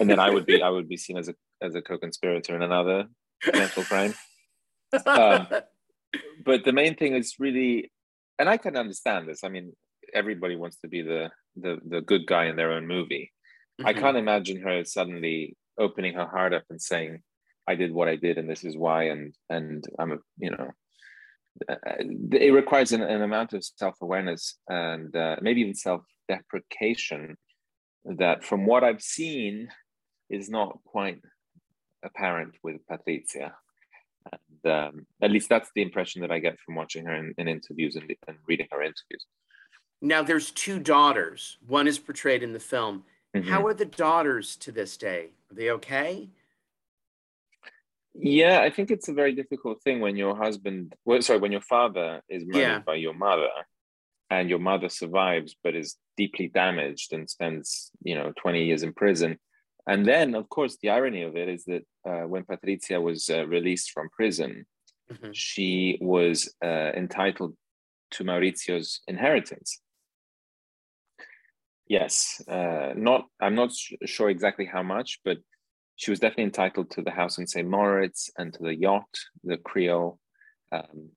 and 0.01 0.11
then 0.11 0.21
I 0.21 0.31
would 0.31 0.47
be 0.47 0.63
I 0.63 0.69
would 0.77 0.89
be 0.89 0.97
seen 0.97 1.17
as 1.17 1.29
a 1.29 1.35
as 1.63 1.75
a 1.75 1.83
co-conspirator 1.83 2.55
in 2.55 2.63
another 2.63 3.07
potential 3.43 3.85
crime. 3.85 4.15
Um, 5.07 5.47
but 6.45 6.65
the 6.65 6.73
main 6.73 6.95
thing 6.95 7.15
is 7.15 7.35
really, 7.39 7.91
and 8.39 8.49
I 8.49 8.57
can 8.57 8.77
understand 8.77 9.29
this. 9.29 9.45
I 9.45 9.49
mean, 9.49 9.73
everybody 10.15 10.57
wants 10.57 10.79
to 10.79 10.89
be 10.89 11.03
the 11.03 11.31
the 11.57 11.79
the 11.87 12.01
good 12.01 12.27
guy 12.27 12.47
in 12.47 12.57
their 12.57 12.73
own 12.73 12.87
movie. 12.87 13.33
Mm-hmm. 13.81 13.89
I 13.89 13.93
can't 13.93 14.17
imagine 14.17 14.63
her 14.63 14.85
suddenly 14.85 15.57
opening 15.79 16.15
her 16.15 16.27
heart 16.27 16.53
up 16.53 16.65
and 16.71 16.81
saying, 16.81 17.23
"I 17.67 17.75
did 17.75 17.93
what 17.93 18.09
I 18.09 18.17
did, 18.17 18.39
and 18.39 18.49
this 18.49 18.65
is 18.65 18.77
why," 18.77 19.05
and 19.05 19.35
and 19.49 19.85
I'm 19.99 20.13
a 20.13 20.19
you 20.39 20.51
know. 20.51 20.71
Uh, 21.69 21.75
it 22.33 22.53
requires 22.53 22.93
an, 22.93 23.03
an 23.03 23.23
amount 23.23 23.53
of 23.53 23.65
self-awareness 23.65 24.59
and 24.69 25.17
uh, 25.17 25.35
maybe 25.43 25.61
even 25.61 25.75
self-deprecation 25.75 27.37
that 28.05 28.45
from 28.45 28.65
what 28.65 28.85
i've 28.85 29.03
seen 29.03 29.69
is 30.31 30.49
not 30.49 30.79
quite 30.85 31.21
apparent 32.05 32.55
with 32.63 32.77
patrizia 32.89 33.53
and 34.33 34.73
um, 34.73 35.07
at 35.23 35.31
least 35.31 35.49
that's 35.49 35.71
the 35.75 35.83
impression 35.83 36.21
that 36.23 36.31
i 36.31 36.39
get 36.39 36.59
from 36.61 36.75
watching 36.75 37.05
her 37.05 37.15
in, 37.15 37.35
in 37.39 37.49
interviews 37.49 37.97
and, 37.97 38.13
and 38.27 38.37
reading 38.47 38.67
her 38.71 38.83
interviews 38.83 39.27
now 40.01 40.23
there's 40.23 40.51
two 40.51 40.79
daughters. 40.79 41.59
One 41.67 41.89
is 41.89 41.99
portrayed 41.99 42.43
in 42.43 42.53
the 42.53 42.61
film. 42.61 43.05
Mm-hmm. 43.37 43.49
How 43.49 43.67
are 43.67 43.75
the 43.75 43.85
daughters 43.85 44.57
to 44.59 44.73
this 44.73 44.97
day? 44.97 45.31
Are 45.51 45.55
they 45.55 45.71
okay? 45.71 46.29
Yeah, 48.15 48.61
I 48.61 48.71
think 48.71 48.91
it's 48.91 49.09
a 49.09 49.13
very 49.13 49.33
difficult 49.33 49.83
thing 49.83 50.01
when 50.01 50.17
your 50.17 50.37
husband, 50.37 50.95
well, 51.05 51.21
sorry, 51.23 51.39
when 51.39 51.53
your 51.53 51.61
father 51.61 52.23
is 52.29 52.45
murdered 52.45 52.61
yeah. 52.61 52.79
by 52.81 52.95
your 52.95 53.15
mother, 53.15 53.49
and 54.31 54.51
your 54.51 54.59
mother 54.59 54.89
survives 54.89 55.57
but 55.63 55.75
is 55.75 55.97
deeply 56.17 56.49
damaged 56.49 57.13
and 57.13 57.31
spends, 57.31 57.91
you 58.03 58.15
know, 58.15 58.33
twenty 58.37 58.65
years 58.65 58.83
in 58.83 58.93
prison. 58.93 59.39
And 59.89 60.07
then, 60.07 60.35
of 60.35 60.49
course, 60.51 60.77
the 60.83 60.91
irony 60.91 61.23
of 61.23 61.35
it 61.35 61.49
is 61.49 61.65
that 61.65 61.85
uh, 62.07 62.27
when 62.29 62.45
Patrizia 62.45 63.03
was 63.03 63.31
uh, 63.31 63.47
released 63.47 63.91
from 63.91 64.11
prison, 64.11 64.67
mm-hmm. 65.11 65.31
she 65.33 65.99
was 66.03 66.55
uh, 66.63 66.93
entitled 66.95 67.57
to 68.13 68.25
Maurizio's 68.25 69.01
inheritance. 69.09 69.81
Yes, 71.87 72.43
uh, 72.47 72.93
not. 72.95 73.25
I'm 73.41 73.55
not 73.55 73.71
sure 74.05 74.29
exactly 74.29 74.67
how 74.67 74.83
much, 74.83 75.21
but 75.25 75.39
she 75.97 76.11
was 76.11 76.21
definitely 76.21 76.45
entitled 76.45 76.91
to 76.91 77.03
the 77.03 77.11
house 77.11 77.39
in 77.39 77.47
St. 77.47 77.67
Moritz 77.67 78.31
and 78.37 78.53
to 78.53 78.63
the 78.63 78.75
yacht, 78.75 79.09
the 79.43 79.57
Creole, 79.57 80.19
um, 80.71 81.11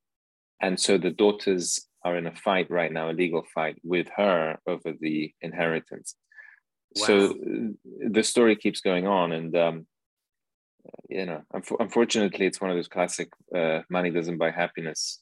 and 0.62 0.80
so 0.80 0.98
the 0.98 1.12
daughters 1.12 1.88
are 2.06 2.18
in 2.18 2.28
a 2.28 2.36
fight 2.36 2.70
right 2.72 2.92
now, 2.92 3.10
a 3.10 3.14
legal 3.14 3.44
fight 3.54 3.78
with 3.84 4.08
her 4.16 4.58
over 4.66 4.94
the 5.00 5.34
inheritance. 5.42 6.16
Wow. 6.96 7.06
So 7.06 7.26
uh, 7.26 8.10
the 8.10 8.24
story 8.24 8.56
keeps 8.56 8.82
going 8.82 9.08
on, 9.08 9.32
and 9.32 9.56
um, 9.56 9.88
you 11.10 11.26
know, 11.26 11.42
unfortunately, 11.80 12.46
it's 12.46 12.62
one 12.62 12.70
of 12.70 12.78
those 12.78 12.88
classic 12.88 13.30
uh, 13.56 13.82
"money 13.90 14.12
doesn't 14.12 14.38
buy 14.38 14.52
happiness" 14.52 15.22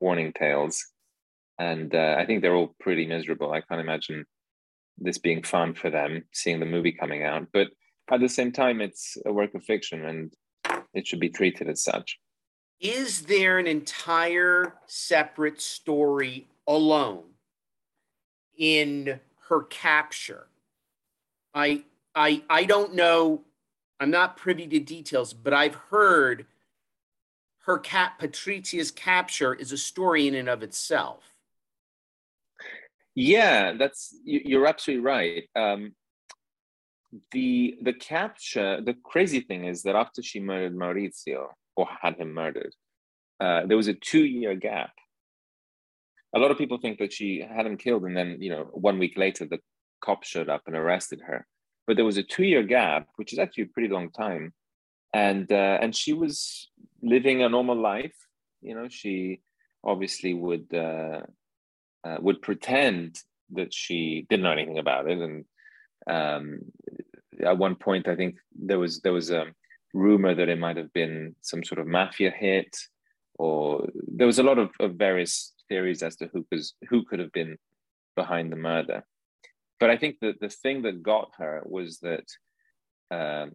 warning 0.00 0.32
tales, 0.32 0.84
and 1.58 1.94
uh, 1.94 2.16
I 2.18 2.26
think 2.26 2.42
they're 2.42 2.54
all 2.54 2.74
pretty 2.80 3.06
miserable. 3.06 3.52
I 3.52 3.60
can't 3.60 3.80
imagine 3.80 4.24
this 4.98 5.18
being 5.18 5.42
fun 5.42 5.74
for 5.74 5.90
them, 5.90 6.24
seeing 6.32 6.60
the 6.60 6.66
movie 6.66 6.92
coming 6.92 7.22
out. 7.22 7.46
But 7.52 7.68
at 8.10 8.20
the 8.20 8.28
same 8.28 8.52
time, 8.52 8.80
it's 8.80 9.16
a 9.26 9.32
work 9.32 9.54
of 9.54 9.64
fiction 9.64 10.04
and 10.04 10.32
it 10.94 11.06
should 11.06 11.20
be 11.20 11.28
treated 11.28 11.68
as 11.68 11.82
such. 11.82 12.18
Is 12.80 13.22
there 13.22 13.58
an 13.58 13.66
entire 13.66 14.74
separate 14.86 15.60
story 15.60 16.46
alone 16.66 17.24
in 18.56 19.20
her 19.48 19.62
capture? 19.62 20.48
I 21.56 21.82
I 22.14 22.42
I 22.48 22.64
don't 22.64 22.94
know. 22.94 23.42
I'm 23.98 24.10
not 24.10 24.36
privy 24.36 24.66
to 24.68 24.78
details, 24.78 25.32
but 25.32 25.54
I've 25.54 25.74
heard 25.74 26.46
her 27.64 27.78
cat 27.78 28.12
Patrizia's 28.20 28.90
capture 28.90 29.54
is 29.54 29.72
a 29.72 29.78
story 29.78 30.28
in 30.28 30.34
and 30.34 30.48
of 30.48 30.62
itself. 30.62 31.32
Yeah, 33.14 33.72
that's 33.72 34.14
you're 34.24 34.66
absolutely 34.66 35.04
right. 35.04 35.44
Um, 35.56 35.94
the 37.32 37.78
the 37.80 37.94
capture, 37.94 38.82
the 38.82 38.94
crazy 39.02 39.40
thing 39.40 39.64
is 39.64 39.82
that 39.84 39.96
after 39.96 40.22
she 40.22 40.38
murdered 40.38 40.76
Maurizio 40.76 41.46
or 41.74 41.88
had 42.02 42.16
him 42.16 42.34
murdered, 42.34 42.74
uh, 43.40 43.64
there 43.66 43.78
was 43.78 43.88
a 43.88 43.94
two 43.94 44.24
year 44.24 44.54
gap. 44.54 44.92
A 46.34 46.38
lot 46.38 46.50
of 46.50 46.58
people 46.58 46.76
think 46.76 46.98
that 46.98 47.14
she 47.14 47.40
had 47.40 47.64
him 47.64 47.78
killed, 47.78 48.04
and 48.04 48.14
then 48.14 48.36
you 48.40 48.50
know 48.50 48.64
one 48.72 48.98
week 48.98 49.16
later 49.16 49.46
the 49.46 49.58
cops 50.00 50.28
showed 50.28 50.48
up 50.48 50.62
and 50.66 50.76
arrested 50.76 51.20
her. 51.26 51.46
But 51.86 51.96
there 51.96 52.04
was 52.04 52.16
a 52.16 52.22
two 52.22 52.44
year 52.44 52.62
gap, 52.62 53.08
which 53.16 53.32
is 53.32 53.38
actually 53.38 53.64
a 53.64 53.74
pretty 53.74 53.88
long 53.88 54.10
time, 54.10 54.52
and 55.14 55.50
uh, 55.50 55.78
and 55.80 55.94
she 55.94 56.12
was 56.12 56.68
living 57.02 57.42
a 57.42 57.48
normal 57.48 57.76
life. 57.76 58.16
You 58.60 58.74
know, 58.74 58.88
she 58.88 59.40
obviously 59.84 60.34
would 60.34 60.66
uh, 60.74 61.20
uh, 62.04 62.18
would 62.20 62.42
pretend 62.42 63.18
that 63.52 63.72
she 63.72 64.26
didn't 64.28 64.42
know 64.42 64.52
anything 64.52 64.78
about 64.78 65.08
it. 65.08 65.18
And 65.18 65.44
um, 66.08 66.60
at 67.44 67.58
one 67.58 67.76
point, 67.76 68.08
I 68.08 68.16
think 68.16 68.36
there 68.54 68.78
was 68.78 69.00
there 69.00 69.12
was 69.12 69.30
a 69.30 69.46
rumor 69.94 70.34
that 70.34 70.48
it 70.48 70.58
might 70.58 70.76
have 70.76 70.92
been 70.92 71.34
some 71.40 71.64
sort 71.64 71.80
of 71.80 71.86
mafia 71.86 72.30
hit, 72.30 72.76
or 73.38 73.88
there 74.08 74.26
was 74.26 74.38
a 74.38 74.42
lot 74.42 74.58
of, 74.58 74.70
of 74.80 74.94
various 74.94 75.52
theories 75.68 76.02
as 76.02 76.16
to 76.16 76.28
who 76.32 76.46
was 76.50 76.74
who 76.88 77.04
could 77.04 77.18
have 77.18 77.32
been 77.32 77.56
behind 78.14 78.52
the 78.52 78.56
murder. 78.56 79.04
But 79.78 79.90
I 79.90 79.96
think 79.96 80.16
that 80.20 80.40
the 80.40 80.48
thing 80.48 80.82
that 80.82 81.02
got 81.02 81.32
her 81.38 81.62
was 81.64 81.98
that 82.00 82.24
uh, 83.10 83.46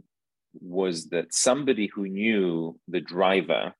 was 0.60 1.10
that 1.10 1.34
somebody 1.34 1.88
who 1.88 2.07
knew 2.07 2.79
the 2.88 3.01
driver, 3.01 3.73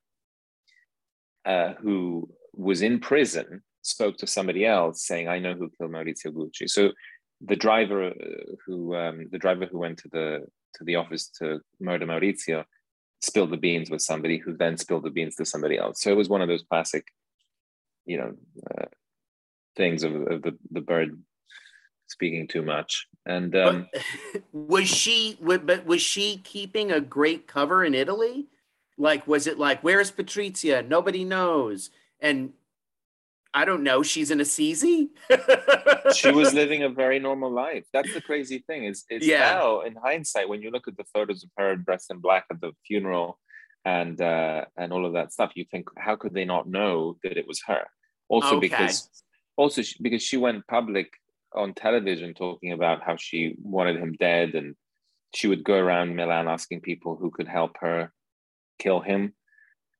uh, 1.46 1.74
who 1.82 2.30
was 2.54 2.82
in 2.82 3.00
prison 3.00 3.62
spoke 3.84 4.18
to 4.18 4.28
somebody 4.28 4.66
else 4.66 5.06
saying, 5.06 5.28
"I 5.28 5.40
know 5.40 5.54
who 5.54 5.72
killed 5.78 5.92
Maurizio 5.92 6.32
Gucci." 6.32 6.70
So 6.70 6.92
the 7.42 7.56
driver 7.56 8.08
uh, 8.08 8.14
who 8.66 8.96
um, 8.96 9.28
the 9.32 9.38
driver 9.38 9.66
who 9.66 9.80
went 9.80 10.00
to 10.00 10.10
the 10.10 10.48
to 10.76 10.84
the 10.84 10.96
office 10.96 11.28
to 11.40 11.60
murder 11.80 12.06
Maurizio 12.06 12.64
spilled 13.22 13.52
the 13.52 13.58
beans 13.58 13.90
with 13.90 14.02
somebody 14.02 14.38
who 14.38 14.56
then 14.56 14.78
spilled 14.78 15.04
the 15.04 15.10
beans 15.10 15.36
to 15.36 15.46
somebody 15.46 15.78
else. 15.78 16.02
So 16.02 16.10
it 16.12 16.18
was 16.18 16.30
one 16.30 16.42
of 16.42 16.48
those 16.48 16.64
classic, 16.64 17.08
you 18.06 18.18
know, 18.18 18.34
uh, 18.72 18.86
things 19.76 20.04
of, 20.04 20.16
of, 20.16 20.42
the 20.42 20.58
the 20.72 20.82
bird 20.82 21.22
speaking 22.12 22.48
too 22.48 22.62
much. 22.62 23.08
And 23.26 23.56
um, 23.56 23.88
was 24.52 24.88
she? 24.88 25.38
But 25.42 25.86
was 25.86 26.02
she 26.02 26.38
keeping 26.44 26.92
a 26.92 27.02
great 27.02 27.48
cover 27.48 27.84
in 27.84 27.94
Italy? 27.94 28.48
Like, 28.98 29.28
was 29.28 29.48
it 29.48 29.58
like, 29.58 29.82
"Where's 29.82 30.12
Patrizia? 30.12 30.88
Nobody 30.88 31.24
knows." 31.24 31.90
And 32.20 32.54
I 33.54 33.66
don't 33.66 33.84
know, 33.84 34.02
she's 34.02 34.32
in 34.32 34.40
Assisi. 34.40 35.10
she 36.16 36.32
was 36.32 36.54
living 36.54 36.84
a 36.84 36.90
very 36.90 37.20
normal 37.20 37.52
life. 37.52 37.86
That's 37.92 38.14
the 38.14 38.22
crazy 38.22 38.64
thing. 38.66 38.86
Is 38.86 39.04
it's 39.10 39.26
yeah. 39.26 39.54
now 39.54 39.82
in 39.82 39.96
hindsight 39.96 40.48
when 40.48 40.62
you 40.62 40.72
look 40.72 40.88
at 40.88 40.96
the 40.96 41.04
photos 41.14 41.44
of 41.44 41.50
her 41.58 41.76
dressed 41.76 42.12
in 42.12 42.20
black 42.20 42.46
at 42.50 42.62
the 42.62 42.72
funeral 42.88 43.40
and 43.84 44.22
uh, 44.22 44.66
and 44.78 44.94
all 44.94 45.06
of 45.06 45.14
that 45.14 45.34
stuff, 45.34 45.52
you 45.56 45.66
think 45.70 45.90
how 45.98 46.16
could 46.16 46.34
they 46.34 46.46
not 46.46 46.68
know 46.68 47.18
that 47.24 47.38
it 47.38 47.48
was 47.48 47.62
her? 47.68 47.86
Also 48.30 48.58
okay. 48.58 48.68
because 48.70 49.10
also 49.58 49.82
she, 49.82 49.96
because 50.02 50.24
she 50.24 50.38
went 50.38 50.66
public 50.68 51.12
on 51.54 51.74
television 51.74 52.34
talking 52.34 52.72
about 52.72 53.04
how 53.04 53.16
she 53.18 53.56
wanted 53.62 53.98
him 53.98 54.16
dead 54.20 54.56
and 54.56 54.76
she 55.34 55.48
would 55.48 55.64
go 55.64 55.76
around 55.76 56.16
Milan 56.16 56.48
asking 56.48 56.82
people 56.82 57.16
who 57.16 57.32
could 57.32 57.48
help 57.48 57.78
her 57.80 58.12
kill 58.80 59.00
him. 59.00 59.34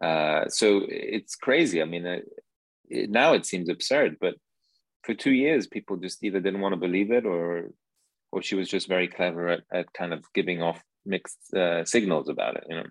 Uh, 0.04 0.48
so 0.50 0.82
it's 0.88 1.36
crazy. 1.36 1.82
I 1.82 1.86
mean, 1.86 2.06
uh, 2.06 2.20
now 2.90 3.34
it 3.34 3.46
seems 3.46 3.70
absurd, 3.70 4.18
but 4.20 4.36
for 5.04 5.14
two 5.14 5.32
years, 5.32 5.68
people 5.68 5.98
just 5.98 6.24
either 6.24 6.40
didn't 6.40 6.62
want 6.62 6.74
to 6.74 6.80
believe 6.80 7.12
it 7.12 7.26
or 7.26 7.70
or 8.34 8.42
she 8.42 8.56
was 8.56 8.70
just 8.70 8.88
very 8.88 9.10
clever 9.10 9.50
at, 9.50 9.64
at 9.74 9.92
kind 9.94 10.14
of 10.14 10.24
giving 10.34 10.62
off 10.62 10.82
mixed 11.06 11.54
uh, 11.54 11.84
signals 11.84 12.30
about 12.30 12.56
it. 12.56 12.64
You 12.70 12.76
know. 12.78 12.86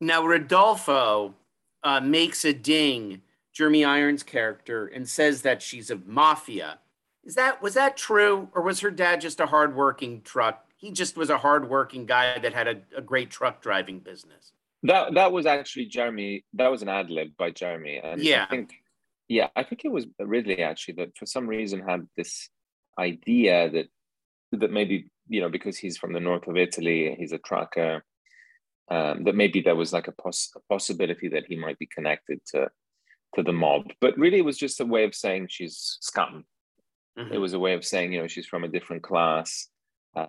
Now 0.00 0.24
Rodolfo 0.24 1.34
uh, 1.82 2.00
makes 2.00 2.44
a 2.44 2.52
ding 2.52 3.22
Jeremy 3.58 3.84
Irons' 3.84 4.22
character 4.22 4.86
and 4.86 5.08
says 5.08 5.42
that 5.42 5.60
she's 5.62 5.90
a 5.90 5.96
mafia. 6.06 6.78
Is 7.24 7.34
that 7.34 7.60
was 7.60 7.74
that 7.74 7.96
true, 7.96 8.48
or 8.54 8.62
was 8.62 8.78
her 8.80 8.90
dad 8.92 9.20
just 9.20 9.40
a 9.40 9.46
hardworking 9.46 10.22
truck? 10.22 10.64
He 10.76 10.92
just 10.92 11.16
was 11.16 11.28
a 11.28 11.38
hardworking 11.38 12.06
guy 12.06 12.38
that 12.38 12.54
had 12.54 12.68
a, 12.68 12.76
a 12.96 13.02
great 13.02 13.30
truck 13.30 13.60
driving 13.60 13.98
business. 13.98 14.52
That 14.84 15.14
that 15.14 15.32
was 15.32 15.44
actually 15.44 15.86
Jeremy. 15.86 16.44
That 16.54 16.68
was 16.68 16.82
an 16.82 16.88
ad 16.88 17.10
lib 17.10 17.36
by 17.36 17.50
Jeremy, 17.50 17.96
and 17.96 18.22
yeah, 18.22 18.46
I 18.48 18.54
think 18.54 18.74
yeah, 19.26 19.48
I 19.56 19.64
think 19.64 19.84
it 19.84 19.90
was 19.90 20.06
Ridley 20.20 20.62
actually 20.62 20.94
that 20.94 21.18
for 21.18 21.26
some 21.26 21.48
reason 21.48 21.80
had 21.80 22.06
this 22.16 22.48
idea 22.96 23.68
that 23.70 23.88
that 24.52 24.70
maybe 24.70 25.10
you 25.26 25.40
know 25.40 25.48
because 25.48 25.76
he's 25.76 25.98
from 25.98 26.12
the 26.12 26.20
north 26.20 26.46
of 26.46 26.56
Italy, 26.56 27.16
he's 27.18 27.32
a 27.32 27.38
trucker, 27.38 28.04
um, 28.88 29.24
that 29.24 29.34
maybe 29.34 29.60
there 29.62 29.74
was 29.74 29.92
like 29.92 30.06
a, 30.06 30.12
poss- 30.12 30.52
a 30.54 30.60
possibility 30.72 31.26
that 31.30 31.46
he 31.48 31.56
might 31.56 31.78
be 31.80 31.88
connected 31.92 32.38
to 32.52 32.68
to 33.34 33.42
the 33.42 33.52
mob. 33.52 33.84
But 34.00 34.16
really, 34.16 34.38
it 34.38 34.44
was 34.44 34.58
just 34.58 34.80
a 34.80 34.86
way 34.86 35.04
of 35.04 35.14
saying 35.14 35.48
she's 35.50 35.98
scum. 36.00 36.44
Mm-hmm. 37.18 37.34
It 37.34 37.38
was 37.38 37.52
a 37.52 37.58
way 37.58 37.74
of 37.74 37.84
saying 37.84 38.12
you 38.12 38.20
know 38.20 38.28
she's 38.28 38.46
from 38.46 38.64
a 38.64 38.68
different 38.68 39.02
class. 39.02 39.68
Um, 40.16 40.28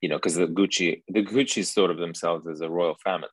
you 0.00 0.08
know, 0.08 0.16
because 0.16 0.34
the 0.34 0.46
Gucci, 0.46 1.02
the 1.08 1.22
Gucci's 1.22 1.72
thought 1.72 1.90
of 1.90 1.98
themselves 1.98 2.46
as 2.46 2.62
a 2.62 2.70
royal 2.70 2.96
family, 3.04 3.28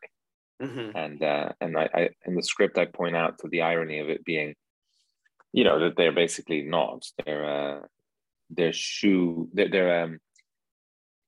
mm-hmm. 0.62 0.98
and 0.98 1.24
uh, 1.24 1.50
and 1.62 1.78
I, 1.78 1.90
I 1.94 2.10
in 2.26 2.36
the 2.36 2.44
script 2.44 2.78
I 2.78 2.86
point 2.86 3.16
out 3.16 3.40
to 3.40 3.48
the 3.48 3.62
irony 3.62 4.00
of 4.00 4.10
it 4.10 4.26
being, 4.26 4.56
you 5.54 5.64
know, 5.64 5.80
that 5.80 5.96
they're 5.96 6.12
basically 6.12 6.64
not. 6.64 7.06
They're 7.26 7.46
uh, 7.46 7.80
their 8.50 8.74
shoe, 8.74 9.50
they're, 9.54 9.70
they're 9.70 10.04
um, 10.04 10.20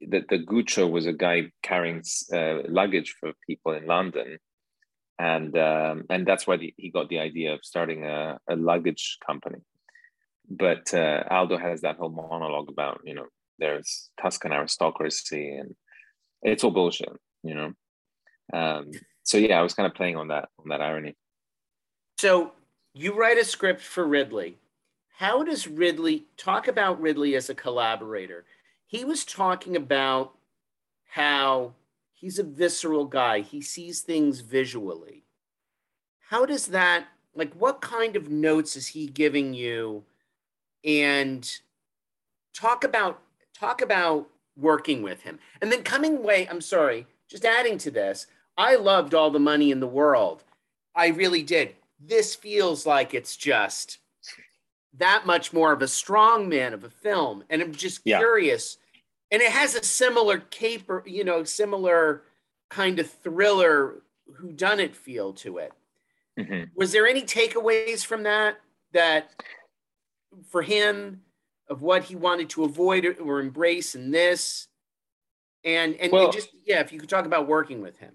that 0.01 0.27
the 0.29 0.39
Guccio 0.39 0.89
was 0.89 1.05
a 1.05 1.13
guy 1.13 1.51
carrying 1.63 2.03
uh, 2.33 2.59
luggage 2.67 3.15
for 3.19 3.33
people 3.47 3.73
in 3.73 3.85
London, 3.85 4.39
and 5.19 5.55
um, 5.57 6.05
and 6.09 6.25
that's 6.25 6.47
why 6.47 6.57
the, 6.57 6.73
he 6.77 6.89
got 6.89 7.09
the 7.09 7.19
idea 7.19 7.53
of 7.53 7.59
starting 7.63 8.05
a, 8.05 8.39
a 8.47 8.55
luggage 8.55 9.17
company. 9.25 9.59
But 10.49 10.93
uh, 10.93 11.23
Aldo 11.29 11.57
has 11.57 11.81
that 11.81 11.97
whole 11.97 12.09
monologue 12.09 12.69
about 12.69 13.01
you 13.03 13.13
know 13.13 13.25
there's 13.59 14.09
Tuscan 14.21 14.53
aristocracy 14.53 15.55
and 15.55 15.75
it's 16.41 16.63
all 16.63 16.71
bullshit, 16.71 17.11
you 17.43 17.53
know. 17.53 17.73
Um, 18.53 18.91
so 19.23 19.37
yeah, 19.37 19.59
I 19.59 19.61
was 19.61 19.73
kind 19.73 19.85
of 19.85 19.93
playing 19.93 20.15
on 20.15 20.29
that 20.29 20.47
on 20.57 20.69
that 20.69 20.81
irony. 20.81 21.15
So 22.17 22.53
you 22.93 23.13
write 23.13 23.37
a 23.37 23.45
script 23.45 23.81
for 23.81 24.07
Ridley. 24.07 24.57
How 25.17 25.43
does 25.43 25.67
Ridley 25.67 26.25
talk 26.37 26.69
about 26.69 27.01
Ridley 27.01 27.35
as 27.35 27.49
a 27.49 27.55
collaborator? 27.55 28.45
He 28.87 29.03
was 29.03 29.25
talking 29.25 29.75
about 29.75 30.33
how 31.09 31.73
he's 32.19 32.39
a 32.39 32.43
visceral 32.43 33.05
guy. 33.05 33.41
He 33.41 33.61
sees 33.61 34.01
things 34.01 34.41
visually. 34.41 35.23
How 36.29 36.45
does 36.45 36.67
that 36.67 37.07
like 37.35 37.53
what 37.53 37.81
kind 37.81 38.15
of 38.15 38.29
notes 38.29 38.75
is 38.75 38.87
he 38.87 39.07
giving 39.07 39.53
you 39.53 40.03
and 40.83 41.49
talk 42.53 42.83
about 42.83 43.21
talk 43.57 43.81
about 43.81 44.27
working 44.57 45.01
with 45.01 45.21
him. 45.21 45.39
And 45.61 45.71
then 45.71 45.83
coming 45.83 46.17
away, 46.17 46.47
I'm 46.49 46.61
sorry, 46.61 47.07
just 47.29 47.45
adding 47.45 47.77
to 47.79 47.91
this, 47.91 48.27
I 48.57 48.75
loved 48.75 49.13
all 49.13 49.31
the 49.31 49.39
money 49.39 49.71
in 49.71 49.79
the 49.79 49.87
world. 49.87 50.43
I 50.95 51.07
really 51.07 51.43
did. 51.43 51.75
This 51.99 52.35
feels 52.35 52.85
like 52.85 53.13
it's 53.13 53.37
just 53.37 53.99
that 54.97 55.25
much 55.25 55.53
more 55.53 55.71
of 55.71 55.81
a 55.81 55.87
strong 55.87 56.49
man 56.49 56.73
of 56.73 56.83
a 56.83 56.89
film. 56.89 57.43
And 57.49 57.61
I'm 57.61 57.73
just 57.73 58.01
yeah. 58.03 58.17
curious 58.17 58.77
and 59.31 59.41
it 59.41 59.51
has 59.51 59.75
a 59.75 59.83
similar 59.83 60.39
caper, 60.39 61.03
you 61.05 61.23
know, 61.23 61.43
similar 61.43 62.23
kind 62.69 62.99
of 62.99 63.09
thriller 63.09 64.01
who 64.35 64.51
done 64.51 64.79
it 64.79 64.95
feel 64.95 65.33
to 65.33 65.57
it. 65.57 65.73
Mm-hmm. 66.39 66.63
Was 66.75 66.91
there 66.91 67.07
any 67.07 67.21
takeaways 67.21 68.05
from 68.05 68.23
that 68.23 68.57
that 68.93 69.31
for 70.49 70.61
him 70.61 71.21
of 71.69 71.81
what 71.81 72.03
he 72.03 72.15
wanted 72.15 72.49
to 72.49 72.63
avoid 72.63 73.17
or 73.19 73.39
embrace 73.39 73.95
in 73.95 74.11
this? 74.11 74.67
And 75.63 75.95
and, 75.95 76.11
well, 76.11 76.31
just 76.31 76.49
yeah, 76.65 76.79
if 76.79 76.93
you 76.93 76.99
could 76.99 77.09
talk 77.09 77.25
about 77.25 77.47
working 77.47 77.81
with 77.81 77.97
him. 77.97 78.13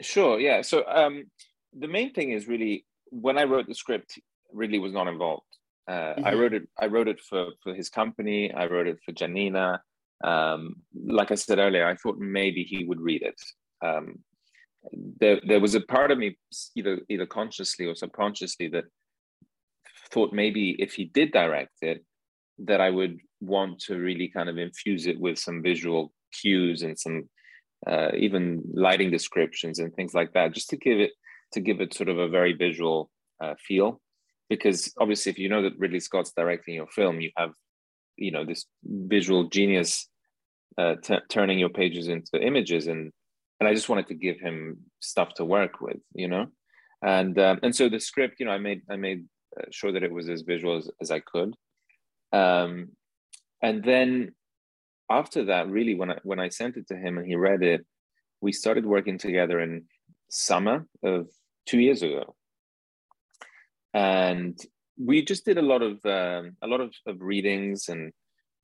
Sure, 0.00 0.40
yeah. 0.40 0.62
So 0.62 0.84
um 0.86 1.24
the 1.72 1.88
main 1.88 2.12
thing 2.12 2.32
is 2.32 2.48
really 2.48 2.84
when 3.10 3.38
I 3.38 3.44
wrote 3.44 3.68
the 3.68 3.74
script, 3.74 4.18
Ridley 4.52 4.78
was 4.78 4.92
not 4.92 5.06
involved. 5.06 5.46
Uh, 5.88 5.92
mm-hmm. 5.92 6.26
I 6.26 6.34
wrote 6.34 6.54
it. 6.54 6.68
I 6.78 6.86
wrote 6.86 7.08
it 7.08 7.20
for 7.20 7.46
for 7.62 7.74
his 7.74 7.88
company. 7.88 8.52
I 8.52 8.66
wrote 8.66 8.86
it 8.86 8.98
for 9.04 9.12
Giannina 9.12 9.78
um, 10.22 10.76
like 10.94 11.30
I 11.30 11.34
said 11.34 11.58
earlier, 11.58 11.86
I 11.86 11.96
thought 11.96 12.18
maybe 12.18 12.64
he 12.64 12.84
would 12.84 13.00
read 13.00 13.22
it. 13.22 13.40
Um, 13.84 14.20
there, 14.92 15.40
there 15.46 15.60
was 15.60 15.74
a 15.74 15.80
part 15.80 16.10
of 16.10 16.18
me, 16.18 16.36
either 16.76 17.00
either 17.08 17.26
consciously 17.26 17.86
or 17.86 17.94
subconsciously, 17.94 18.68
that 18.68 18.84
thought 20.10 20.32
maybe 20.32 20.76
if 20.78 20.94
he 20.94 21.04
did 21.06 21.32
direct 21.32 21.82
it, 21.82 22.04
that 22.58 22.80
I 22.80 22.90
would 22.90 23.18
want 23.40 23.80
to 23.80 23.98
really 23.98 24.28
kind 24.28 24.48
of 24.48 24.58
infuse 24.58 25.06
it 25.06 25.18
with 25.18 25.38
some 25.38 25.62
visual 25.62 26.12
cues 26.32 26.82
and 26.82 26.98
some 26.98 27.28
uh, 27.86 28.10
even 28.16 28.62
lighting 28.74 29.10
descriptions 29.10 29.78
and 29.78 29.92
things 29.94 30.14
like 30.14 30.32
that, 30.34 30.52
just 30.52 30.70
to 30.70 30.76
give 30.76 31.00
it 31.00 31.12
to 31.52 31.60
give 31.60 31.80
it 31.80 31.94
sort 31.94 32.08
of 32.08 32.18
a 32.18 32.28
very 32.28 32.52
visual 32.52 33.10
uh, 33.42 33.54
feel. 33.66 34.00
Because 34.48 34.92
obviously, 34.98 35.30
if 35.30 35.38
you 35.38 35.48
know 35.48 35.62
that 35.62 35.78
Ridley 35.78 36.00
Scott's 36.00 36.32
directing 36.36 36.74
your 36.74 36.88
film, 36.88 37.20
you 37.20 37.30
have 37.36 37.52
you 38.16 38.30
know 38.30 38.44
this 38.44 38.66
visual 38.84 39.48
genius 39.48 40.08
uh, 40.78 40.96
t- 41.02 41.18
turning 41.28 41.58
your 41.58 41.68
pages 41.68 42.08
into 42.08 42.40
images 42.40 42.86
and 42.86 43.12
and 43.62 43.68
I 43.68 43.74
just 43.74 43.88
wanted 43.88 44.08
to 44.08 44.14
give 44.14 44.40
him 44.40 44.78
stuff 44.98 45.34
to 45.34 45.44
work 45.44 45.80
with, 45.80 45.98
you 46.14 46.26
know, 46.26 46.46
and 47.00 47.38
um, 47.38 47.60
and 47.62 47.74
so 47.74 47.88
the 47.88 48.00
script, 48.00 48.40
you 48.40 48.46
know, 48.46 48.52
I 48.52 48.58
made 48.58 48.82
I 48.90 48.96
made 48.96 49.24
uh, 49.56 49.66
sure 49.70 49.92
that 49.92 50.02
it 50.02 50.10
was 50.10 50.28
as 50.28 50.42
visual 50.42 50.78
as, 50.78 50.90
as 51.00 51.12
I 51.12 51.20
could, 51.20 51.54
um, 52.32 52.88
and 53.62 53.84
then 53.84 54.34
after 55.08 55.44
that, 55.44 55.68
really, 55.68 55.94
when 55.94 56.10
I 56.10 56.18
when 56.24 56.40
I 56.40 56.48
sent 56.48 56.76
it 56.76 56.88
to 56.88 56.96
him 56.96 57.18
and 57.18 57.26
he 57.26 57.36
read 57.36 57.62
it, 57.62 57.86
we 58.40 58.50
started 58.50 58.84
working 58.84 59.16
together 59.16 59.60
in 59.60 59.84
summer 60.28 60.86
of 61.04 61.28
two 61.64 61.78
years 61.78 62.02
ago, 62.02 62.34
and 63.94 64.58
we 64.98 65.24
just 65.24 65.44
did 65.44 65.58
a 65.58 65.62
lot 65.62 65.82
of 65.82 66.04
um, 66.04 66.56
a 66.62 66.66
lot 66.66 66.80
of, 66.80 66.92
of 67.06 67.20
readings 67.20 67.88
and 67.88 68.12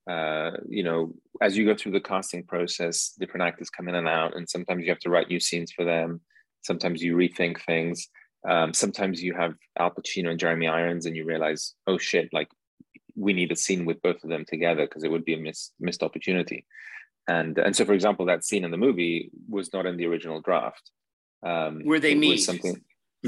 uh, 0.08 0.52
you 0.68 0.82
know, 0.82 1.12
as 1.42 1.56
you 1.56 1.66
go 1.66 1.74
through 1.74 1.92
the 1.92 2.00
casting 2.00 2.42
process, 2.44 3.12
different 3.18 3.46
actors 3.46 3.70
come 3.70 3.88
in 3.88 3.94
and 3.94 4.08
out, 4.08 4.36
and 4.36 4.48
sometimes 4.48 4.82
you 4.82 4.90
have 4.90 4.98
to 5.00 5.10
write 5.10 5.28
new 5.28 5.40
scenes 5.40 5.70
for 5.70 5.84
them. 5.84 6.20
Sometimes 6.62 7.02
you 7.02 7.14
rethink 7.14 7.60
things. 7.64 8.08
Um, 8.48 8.72
sometimes 8.72 9.22
you 9.22 9.34
have 9.34 9.54
Al 9.78 9.90
Pacino 9.90 10.30
and 10.30 10.40
Jeremy 10.40 10.68
Irons, 10.68 11.06
and 11.06 11.16
you 11.16 11.24
realize, 11.24 11.74
oh 11.86 11.98
shit, 11.98 12.30
like 12.32 12.48
we 13.16 13.32
need 13.32 13.52
a 13.52 13.56
scene 13.56 13.84
with 13.84 14.00
both 14.00 14.22
of 14.24 14.30
them 14.30 14.44
together 14.46 14.86
because 14.86 15.04
it 15.04 15.10
would 15.10 15.24
be 15.24 15.34
a 15.34 15.38
missed 15.38 15.74
missed 15.78 16.02
opportunity. 16.02 16.64
And 17.26 17.58
and 17.58 17.76
so, 17.76 17.84
for 17.84 17.92
example, 17.92 18.26
that 18.26 18.44
scene 18.44 18.64
in 18.64 18.70
the 18.70 18.76
movie 18.76 19.30
was 19.48 19.72
not 19.72 19.86
in 19.86 19.96
the 19.96 20.06
original 20.06 20.40
draft. 20.40 20.90
Um, 21.44 21.82
Were 21.84 22.00
they 22.00 22.14
meet? 22.14 22.38
Something. 22.38 22.76
For, 22.76 22.80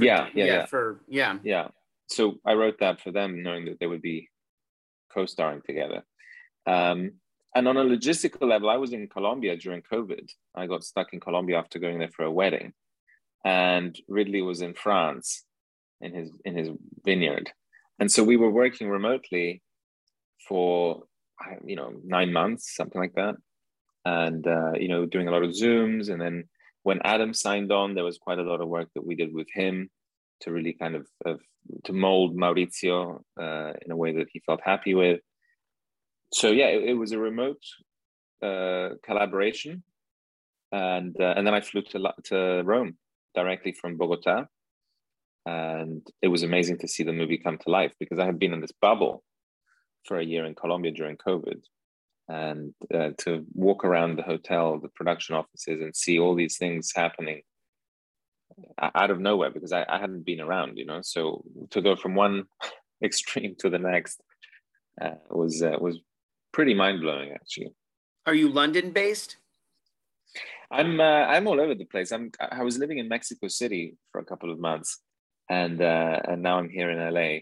yeah, 0.04 0.28
yeah, 0.34 0.44
yeah, 0.44 0.44
yeah. 0.44 0.66
For 0.66 1.00
yeah, 1.08 1.38
yeah. 1.42 1.68
So 2.06 2.36
I 2.46 2.54
wrote 2.54 2.78
that 2.80 3.00
for 3.00 3.12
them, 3.12 3.42
knowing 3.42 3.66
that 3.66 3.78
they 3.78 3.86
would 3.86 4.02
be 4.02 4.30
co-starring 5.12 5.62
together. 5.66 6.04
Um, 6.66 7.12
and 7.54 7.66
on 7.66 7.76
a 7.76 7.84
logistical 7.84 8.48
level, 8.48 8.70
I 8.70 8.76
was 8.76 8.92
in 8.92 9.08
Colombia 9.08 9.56
during 9.56 9.82
COVID. 9.82 10.30
I 10.54 10.66
got 10.66 10.84
stuck 10.84 11.12
in 11.12 11.20
Colombia 11.20 11.58
after 11.58 11.78
going 11.78 11.98
there 11.98 12.10
for 12.10 12.24
a 12.24 12.30
wedding, 12.30 12.72
and 13.44 13.98
Ridley 14.08 14.42
was 14.42 14.62
in 14.62 14.74
France 14.74 15.44
in 16.00 16.14
his 16.14 16.30
in 16.44 16.56
his 16.56 16.70
vineyard, 17.04 17.50
and 17.98 18.10
so 18.10 18.22
we 18.22 18.36
were 18.36 18.50
working 18.50 18.88
remotely 18.88 19.62
for 20.48 21.04
you 21.64 21.76
know 21.76 21.92
nine 22.04 22.32
months, 22.32 22.76
something 22.76 23.00
like 23.00 23.14
that, 23.14 23.34
and 24.04 24.46
uh, 24.46 24.72
you 24.78 24.88
know 24.88 25.06
doing 25.06 25.26
a 25.26 25.32
lot 25.32 25.42
of 25.42 25.50
zooms. 25.50 26.08
And 26.08 26.20
then 26.20 26.44
when 26.84 27.00
Adam 27.02 27.34
signed 27.34 27.72
on, 27.72 27.94
there 27.94 28.04
was 28.04 28.18
quite 28.18 28.38
a 28.38 28.42
lot 28.42 28.60
of 28.60 28.68
work 28.68 28.88
that 28.94 29.06
we 29.06 29.16
did 29.16 29.34
with 29.34 29.48
him 29.52 29.90
to 30.40 30.52
really 30.52 30.72
kind 30.72 30.94
of, 30.94 31.06
of 31.26 31.40
to 31.84 31.92
mold 31.92 32.36
Maurizio 32.36 33.20
uh, 33.38 33.72
in 33.84 33.90
a 33.90 33.96
way 33.96 34.12
that 34.12 34.28
he 34.32 34.40
felt 34.40 34.60
happy 34.64 34.94
with 34.94 35.20
so 36.32 36.48
yeah, 36.48 36.66
it, 36.66 36.90
it, 36.90 36.94
was 36.94 37.12
a 37.12 37.18
remote 37.18 37.62
uh, 38.42 38.90
collaboration, 39.02 39.82
and 40.72 41.16
uh, 41.20 41.34
and 41.36 41.46
then 41.46 41.54
I 41.54 41.60
flew 41.60 41.82
to 41.82 42.12
to 42.24 42.62
Rome 42.64 42.96
directly 43.34 43.72
from 43.72 43.96
Bogota, 43.96 44.46
and 45.46 46.06
it 46.22 46.28
was 46.28 46.42
amazing 46.42 46.78
to 46.78 46.88
see 46.88 47.02
the 47.02 47.12
movie 47.12 47.38
come 47.38 47.58
to 47.58 47.70
life 47.70 47.94
because 47.98 48.18
I 48.18 48.26
had 48.26 48.38
been 48.38 48.52
in 48.52 48.60
this 48.60 48.72
bubble 48.72 49.24
for 50.04 50.18
a 50.18 50.24
year 50.24 50.44
in 50.44 50.54
Colombia 50.54 50.92
during 50.92 51.16
COVID, 51.16 51.62
and 52.28 52.74
uh, 52.94 53.10
to 53.18 53.44
walk 53.54 53.84
around 53.84 54.16
the 54.16 54.22
hotel, 54.22 54.78
the 54.78 54.88
production 54.88 55.34
offices, 55.34 55.80
and 55.80 55.94
see 55.94 56.18
all 56.18 56.34
these 56.34 56.56
things 56.56 56.92
happening 56.94 57.42
out 58.78 59.10
of 59.10 59.20
nowhere 59.20 59.50
because 59.50 59.72
I, 59.72 59.84
I 59.88 59.98
hadn't 59.98 60.24
been 60.24 60.40
around, 60.40 60.78
you 60.78 60.86
know. 60.86 61.00
So 61.02 61.44
to 61.70 61.82
go 61.82 61.96
from 61.96 62.14
one 62.14 62.44
extreme 63.04 63.56
to 63.58 63.70
the 63.70 63.78
next 63.78 64.20
uh, 65.00 65.14
was 65.30 65.62
uh, 65.62 65.76
was 65.80 66.00
pretty 66.52 66.74
mind 66.74 67.00
blowing, 67.00 67.32
actually. 67.32 67.72
Are 68.26 68.34
you 68.34 68.48
London 68.48 68.90
based? 68.90 69.36
I'm 70.70 71.00
uh, 71.00 71.26
I'm 71.26 71.48
all 71.48 71.60
over 71.60 71.74
the 71.74 71.84
place. 71.84 72.12
I'm 72.12 72.30
I 72.40 72.62
was 72.62 72.78
living 72.78 72.98
in 72.98 73.08
Mexico 73.08 73.48
City 73.48 73.96
for 74.12 74.20
a 74.20 74.24
couple 74.24 74.52
of 74.52 74.60
months, 74.60 75.00
and 75.48 75.80
uh, 75.80 76.20
and 76.24 76.42
now 76.42 76.58
I'm 76.58 76.68
here 76.68 76.90
in 76.90 76.98
LA, 77.12 77.40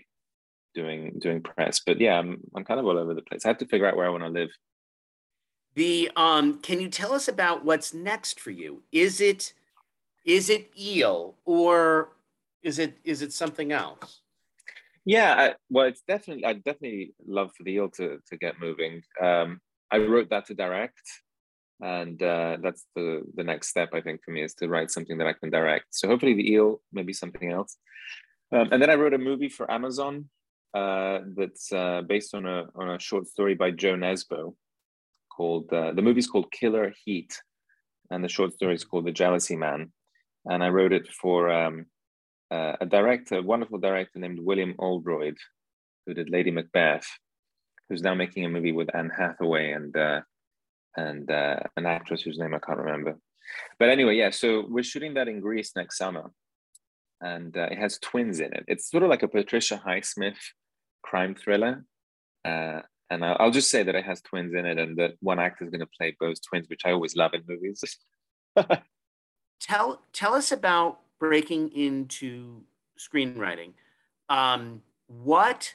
doing 0.75 1.19
doing 1.21 1.43
press. 1.43 1.81
But 1.85 2.01
yeah, 2.01 2.19
I'm 2.19 2.41
I'm 2.57 2.65
kind 2.65 2.81
of 2.81 2.87
all 2.87 2.99
over 2.99 3.13
the 3.13 3.23
place. 3.23 3.45
I 3.45 3.49
have 3.49 3.59
to 3.59 3.67
figure 3.67 3.87
out 3.87 3.97
where 3.97 4.07
I 4.07 4.11
want 4.11 4.25
to 4.25 4.31
live. 4.31 4.49
The 5.75 6.11
um, 6.17 6.61
can 6.61 6.81
you 6.81 6.89
tell 6.89 7.13
us 7.13 7.29
about 7.29 7.65
what's 7.65 7.93
next 7.93 8.41
for 8.41 8.51
you? 8.51 8.83
Is 8.93 9.21
it 9.21 9.53
is 10.25 10.49
it 10.49 10.71
eel 10.79 11.37
or 11.45 12.17
is 12.63 12.79
it 12.79 12.99
is 13.05 13.21
it 13.21 13.33
something 13.33 13.73
else? 13.73 14.23
Yeah, 15.09 15.35
I, 15.39 15.55
well, 15.71 15.87
it's 15.87 16.03
definitely 16.07 16.45
I 16.45 16.53
definitely 16.53 17.15
love 17.27 17.51
for 17.57 17.63
the 17.63 17.73
eel 17.73 17.89
to 17.93 18.19
to 18.29 18.37
get 18.37 18.61
moving. 18.61 19.01
Um, 19.19 19.59
I 19.91 19.97
wrote 19.97 20.29
that 20.29 20.45
to 20.49 20.55
direct, 20.55 21.01
and 21.81 22.23
uh, 22.23 22.59
that's 22.63 22.85
the 22.95 23.23
the 23.35 23.43
next 23.43 23.69
step 23.69 23.95
I 23.95 24.03
think 24.03 24.21
for 24.23 24.33
me 24.33 24.43
is 24.43 24.53
to 24.57 24.69
write 24.69 24.91
something 24.91 25.17
that 25.17 25.27
I 25.27 25.33
can 25.33 25.49
direct. 25.49 25.87
So 25.93 26.09
hopefully 26.09 26.35
the 26.35 26.53
eel, 26.53 26.83
maybe 26.93 27.15
something 27.15 27.51
else. 27.51 27.79
Um, 28.53 28.69
and 28.71 28.83
then 28.83 28.91
I 28.91 28.97
wrote 28.97 29.15
a 29.15 29.27
movie 29.31 29.49
for 29.49 29.71
Amazon 29.71 30.29
uh, 30.75 31.21
that's 31.35 31.73
uh, 31.73 32.03
based 32.07 32.35
on 32.35 32.45
a 32.45 32.67
on 32.75 32.91
a 32.91 33.01
short 33.01 33.27
story 33.29 33.55
by 33.55 33.71
Jo 33.71 33.95
Nesbø 33.97 34.53
called 35.35 35.73
uh, 35.73 35.93
the 35.93 36.03
movie's 36.03 36.27
called 36.27 36.53
Killer 36.53 36.93
Heat, 37.03 37.33
and 38.11 38.23
the 38.23 38.29
short 38.37 38.53
story 38.53 38.75
is 38.75 38.85
called 38.85 39.07
The 39.07 39.21
Jealousy 39.23 39.57
Man. 39.57 39.91
And 40.45 40.63
I 40.63 40.69
wrote 40.69 40.93
it 40.93 41.09
for 41.09 41.49
um, 41.49 41.87
uh, 42.51 42.77
a 42.81 42.87
director, 42.87 43.37
a 43.37 43.43
wonderful 43.43 43.79
director 43.79 44.19
named 44.19 44.41
William 44.41 44.75
Oldroyd, 44.79 45.37
who 46.07 46.15
did 46.15 46.31
Lady 46.31 46.51
Macbeth, 46.51 47.07
who's 47.89 48.03
now 48.03 48.15
making 48.15 48.45
a 48.45 48.49
movie 48.49 48.73
with 48.73 48.95
Anne 48.95 49.11
Hathaway 49.17 49.73
and 49.73 49.97
uh, 49.97 50.21
and 50.97 51.31
uh, 51.31 51.61
an 51.77 51.87
actress 51.87 52.23
whose 52.23 52.39
name 52.39 52.55
I 52.55 52.59
can't 52.59 52.79
remember. 52.79 53.17
But 53.79 53.91
anyway, 53.91 54.17
yeah. 54.17 54.31
So 54.31 54.67
we're 54.69 54.83
shooting 54.83 55.15
that 55.15 55.29
in 55.29 55.41
Greece 55.41 55.73
next 55.77 55.99
summer, 55.99 56.31
and 57.21 57.57
uh, 57.57 57.69
it 57.71 57.79
has 57.79 57.99
twins 57.99 58.41
in 58.41 58.53
it. 58.53 58.65
It's 58.69 58.91
sort 58.91 59.03
of 59.03 59.11
like 59.11 59.23
a 59.23 59.29
Patricia 59.29 59.81
Highsmith 59.85 60.39
crime 61.03 61.35
thriller. 61.35 61.85
Uh, 62.45 62.81
and 63.11 63.25
I'll 63.25 63.51
just 63.51 63.71
say 63.71 63.83
that 63.83 63.95
it 63.95 64.05
has 64.05 64.21
twins 64.21 64.53
in 64.55 64.67
it, 64.67 64.79
and 64.79 64.97
that 64.99 65.15
one 65.21 65.39
actor 65.39 65.65
is 65.65 65.71
going 65.71 65.81
to 65.81 65.89
play 65.99 66.15
both 66.21 66.37
twins, 66.47 66.69
which 66.69 66.83
I 66.85 66.93
always 66.93 67.17
love 67.17 67.33
in 67.33 67.43
movies. 67.49 67.83
tell 69.61 70.03
tell 70.13 70.35
us 70.35 70.53
about 70.53 71.01
breaking 71.19 71.71
into 71.71 72.63
screenwriting. 72.99 73.73
Um, 74.29 74.83
what 75.07 75.75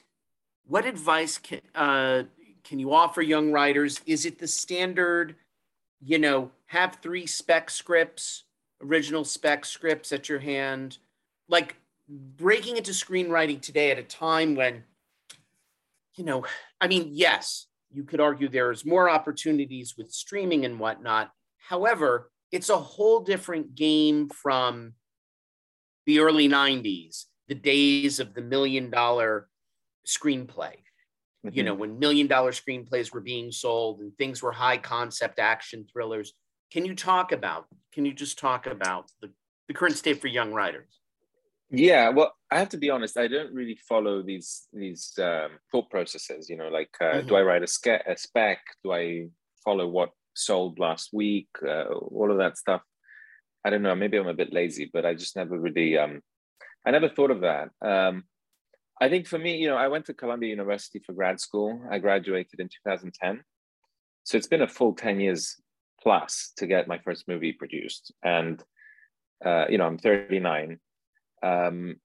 what 0.66 0.86
advice 0.86 1.38
can 1.38 1.60
uh, 1.74 2.24
can 2.62 2.78
you 2.78 2.92
offer 2.92 3.22
young 3.22 3.52
writers? 3.52 4.00
Is 4.06 4.24
it 4.26 4.38
the 4.38 4.48
standard, 4.48 5.36
you 6.00 6.18
know, 6.18 6.50
have 6.66 6.98
three 7.02 7.26
spec 7.26 7.70
scripts, 7.70 8.44
original 8.82 9.24
spec 9.24 9.64
scripts 9.64 10.12
at 10.12 10.28
your 10.28 10.38
hand, 10.38 10.98
like 11.48 11.76
breaking 12.08 12.76
into 12.76 12.92
screenwriting 12.92 13.60
today 13.60 13.90
at 13.90 13.98
a 13.98 14.02
time 14.02 14.54
when 14.54 14.84
you 16.16 16.24
know, 16.24 16.44
I 16.80 16.86
mean, 16.86 17.08
yes, 17.10 17.66
you 17.90 18.04
could 18.04 18.20
argue 18.20 18.48
there's 18.48 18.84
more 18.84 19.10
opportunities 19.10 19.94
with 19.96 20.12
streaming 20.12 20.64
and 20.64 20.78
whatnot. 20.78 21.32
However, 21.58 22.30
it's 22.52 22.68
a 22.68 22.76
whole 22.76 23.20
different 23.20 23.74
game 23.74 24.28
from 24.28 24.92
the 26.06 26.20
early 26.20 26.48
90s, 26.48 27.24
the 27.48 27.54
days 27.54 28.20
of 28.20 28.34
the 28.34 28.42
million 28.42 28.90
dollar 28.90 29.48
screenplay. 30.06 30.76
Mm-hmm. 31.44 31.50
You 31.52 31.62
know, 31.62 31.74
when 31.74 31.98
million 31.98 32.26
dollar 32.26 32.52
screenplays 32.52 33.12
were 33.12 33.20
being 33.20 33.50
sold 33.50 34.00
and 34.00 34.16
things 34.16 34.42
were 34.42 34.52
high 34.52 34.78
concept 34.78 35.38
action 35.38 35.86
thrillers. 35.92 36.32
Can 36.72 36.84
you 36.84 36.94
talk 36.94 37.32
about, 37.32 37.66
can 37.92 38.04
you 38.04 38.12
just 38.12 38.38
talk 38.38 38.66
about 38.66 39.10
the, 39.20 39.30
the 39.68 39.74
current 39.74 39.96
state 39.96 40.20
for 40.20 40.28
young 40.28 40.52
writers? 40.52 41.00
Yeah, 41.70 42.10
well, 42.10 42.32
I 42.50 42.58
have 42.58 42.68
to 42.70 42.76
be 42.76 42.90
honest. 42.90 43.18
I 43.18 43.26
don't 43.26 43.52
really 43.52 43.78
follow 43.88 44.22
these 44.22 44.68
these 44.72 45.12
um, 45.18 45.52
thought 45.72 45.90
processes. 45.90 46.48
You 46.48 46.56
know, 46.56 46.68
like 46.68 46.90
uh, 47.00 47.04
mm-hmm. 47.04 47.28
do 47.28 47.36
I 47.36 47.42
write 47.42 47.62
a, 47.62 47.66
ske- 47.66 48.06
a 48.06 48.16
spec? 48.16 48.58
Do 48.84 48.92
I 48.92 49.26
follow 49.64 49.88
what 49.88 50.10
sold 50.34 50.78
last 50.78 51.10
week? 51.12 51.48
Uh, 51.66 51.84
all 51.84 52.30
of 52.30 52.38
that 52.38 52.58
stuff. 52.58 52.82
I 53.64 53.70
don't 53.70 53.82
know. 53.82 53.94
Maybe 53.94 54.16
I'm 54.16 54.26
a 54.26 54.34
bit 54.34 54.52
lazy, 54.52 54.90
but 54.92 55.06
I 55.06 55.14
just 55.14 55.36
never 55.36 55.58
really. 55.58 55.96
Um, 55.98 56.20
I 56.86 56.90
never 56.90 57.08
thought 57.08 57.30
of 57.30 57.40
that. 57.40 57.70
Um, 57.80 58.24
I 59.00 59.08
think 59.08 59.26
for 59.26 59.38
me, 59.38 59.56
you 59.56 59.68
know, 59.68 59.76
I 59.76 59.88
went 59.88 60.06
to 60.06 60.14
Columbia 60.14 60.50
University 60.50 61.00
for 61.00 61.12
grad 61.12 61.40
school. 61.40 61.82
I 61.90 61.98
graduated 61.98 62.60
in 62.60 62.68
2010, 62.68 63.42
so 64.22 64.36
it's 64.36 64.46
been 64.46 64.62
a 64.62 64.68
full 64.68 64.94
10 64.94 65.20
years 65.20 65.56
plus 66.02 66.52
to 66.58 66.66
get 66.66 66.88
my 66.88 66.98
first 66.98 67.26
movie 67.26 67.52
produced. 67.52 68.12
And 68.22 68.62
uh, 69.44 69.66
you 69.68 69.78
know, 69.78 69.86
I'm 69.86 69.98
39 69.98 70.78
um, 71.44 71.96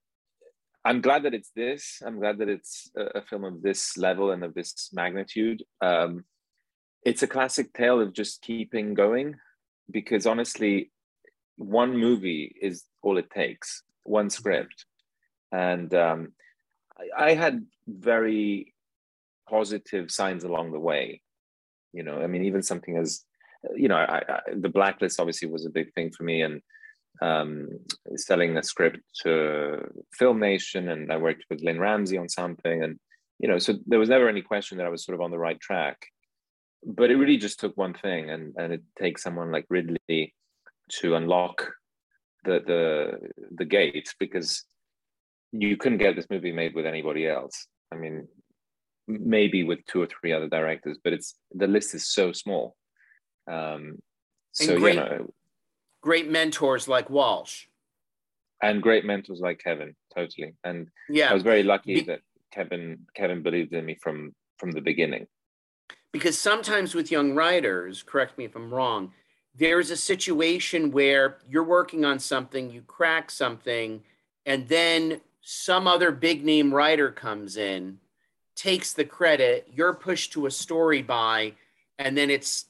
I'm 0.84 1.00
glad 1.00 1.24
that 1.24 1.34
it's 1.34 1.50
this. 1.54 2.02
I'm 2.04 2.18
glad 2.18 2.38
that 2.38 2.48
it's 2.48 2.90
a, 2.96 3.22
film 3.22 3.44
of 3.44 3.62
this 3.62 3.96
level 3.96 4.30
and 4.30 4.42
of 4.44 4.54
this 4.54 4.90
magnitude. 4.92 5.62
Um, 5.80 6.24
it's 7.04 7.22
a 7.22 7.26
classic 7.26 7.72
tale 7.72 8.00
of 8.00 8.12
just 8.12 8.42
keeping 8.42 8.94
going 8.94 9.36
because 9.90 10.26
honestly, 10.26 10.90
one 11.60 11.96
movie 11.96 12.54
is 12.60 12.84
all 13.02 13.18
it 13.18 13.30
takes, 13.30 13.82
one 14.04 14.30
script. 14.30 14.86
And 15.52 15.92
um, 15.94 16.32
I, 16.98 17.30
I 17.30 17.34
had 17.34 17.66
very 17.86 18.74
positive 19.48 20.10
signs 20.10 20.44
along 20.44 20.72
the 20.72 20.80
way. 20.80 21.20
You 21.92 22.02
know, 22.02 22.22
I 22.22 22.26
mean, 22.26 22.44
even 22.44 22.62
something 22.62 22.96
as, 22.96 23.24
you 23.74 23.88
know, 23.88 23.96
I, 23.96 24.22
I, 24.28 24.40
the 24.54 24.68
blacklist 24.68 25.20
obviously 25.20 25.48
was 25.48 25.66
a 25.66 25.70
big 25.70 25.92
thing 25.92 26.12
for 26.12 26.22
me. 26.22 26.42
And 26.42 26.62
um, 27.20 27.68
selling 28.16 28.56
a 28.56 28.62
script 28.62 29.00
to 29.22 29.90
Film 30.12 30.40
Nation, 30.40 30.88
and 30.88 31.12
I 31.12 31.18
worked 31.18 31.44
with 31.50 31.62
Lynne 31.62 31.80
Ramsay 31.80 32.16
on 32.16 32.28
something, 32.28 32.82
and 32.82 32.98
you 33.38 33.48
know, 33.48 33.58
so 33.58 33.74
there 33.86 33.98
was 33.98 34.08
never 34.08 34.28
any 34.28 34.42
question 34.42 34.78
that 34.78 34.86
I 34.86 34.90
was 34.90 35.04
sort 35.04 35.14
of 35.14 35.20
on 35.20 35.30
the 35.30 35.38
right 35.38 35.60
track. 35.60 35.98
But 36.84 37.10
it 37.10 37.16
really 37.16 37.36
just 37.36 37.60
took 37.60 37.76
one 37.76 37.94
thing, 37.94 38.30
and 38.30 38.54
and 38.56 38.72
it 38.72 38.82
takes 38.98 39.22
someone 39.22 39.52
like 39.52 39.66
Ridley 39.68 40.34
to 41.00 41.14
unlock 41.14 41.70
the 42.44 42.60
the 42.66 43.18
the 43.56 43.64
gate 43.64 44.14
because 44.18 44.64
you 45.52 45.76
couldn't 45.76 45.98
get 45.98 46.16
this 46.16 46.30
movie 46.30 46.52
made 46.52 46.74
with 46.74 46.86
anybody 46.86 47.26
else. 47.26 47.66
I 47.92 47.96
mean, 47.96 48.28
maybe 49.08 49.64
with 49.64 49.84
two 49.86 50.02
or 50.02 50.06
three 50.06 50.32
other 50.32 50.48
directors, 50.48 50.98
but 51.02 51.12
it's 51.12 51.34
the 51.52 51.66
list 51.66 51.94
is 51.94 52.08
so 52.08 52.32
small. 52.32 52.76
Um, 53.50 53.98
so 54.52 54.78
great, 54.78 54.94
you 54.94 55.00
know, 55.00 55.34
great 56.02 56.30
mentors 56.30 56.88
like 56.88 57.10
Walsh. 57.10 57.66
And 58.62 58.82
great 58.82 59.04
mentors 59.04 59.40
like 59.40 59.58
Kevin, 59.58 59.96
totally. 60.14 60.54
And 60.64 60.88
yeah, 61.08 61.30
I 61.30 61.34
was 61.34 61.42
very 61.42 61.62
lucky 61.62 61.94
Be- 61.94 62.00
that 62.02 62.20
Kevin 62.52 63.06
Kevin 63.14 63.42
believed 63.42 63.72
in 63.72 63.84
me 63.84 63.96
from 64.00 64.34
from 64.58 64.72
the 64.72 64.80
beginning. 64.80 65.26
Because 66.12 66.38
sometimes 66.38 66.94
with 66.94 67.10
young 67.10 67.34
writers, 67.34 68.02
correct 68.02 68.36
me 68.36 68.44
if 68.44 68.56
I'm 68.56 68.74
wrong, 68.74 69.12
there's 69.54 69.90
a 69.90 69.96
situation 69.96 70.90
where 70.90 71.38
you're 71.48 71.64
working 71.64 72.04
on 72.04 72.18
something, 72.18 72.70
you 72.70 72.82
crack 72.82 73.30
something, 73.30 74.02
and 74.46 74.68
then 74.68 75.20
some 75.40 75.86
other 75.86 76.12
big 76.12 76.44
name 76.44 76.72
writer 76.72 77.10
comes 77.10 77.56
in, 77.56 77.98
takes 78.54 78.92
the 78.92 79.04
credit, 79.04 79.68
you're 79.72 79.94
pushed 79.94 80.32
to 80.32 80.46
a 80.46 80.50
story 80.50 81.02
by, 81.02 81.52
and 81.98 82.16
then 82.16 82.30
it's 82.30 82.66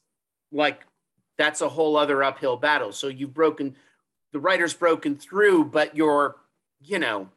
like 0.53 0.85
that's 1.37 1.61
a 1.61 1.69
whole 1.69 1.97
other 1.97 2.23
uphill 2.23 2.57
battle. 2.57 2.93
So 2.93 3.09
you've 3.09 3.35
broken, 3.35 3.77
the 4.33 4.41
writer's 4.41 4.75
broken 4.75 5.17
through, 5.17 5.67
but 5.67 5.97
you're, 5.97 6.37
you 6.81 6.99
know, 6.99 7.29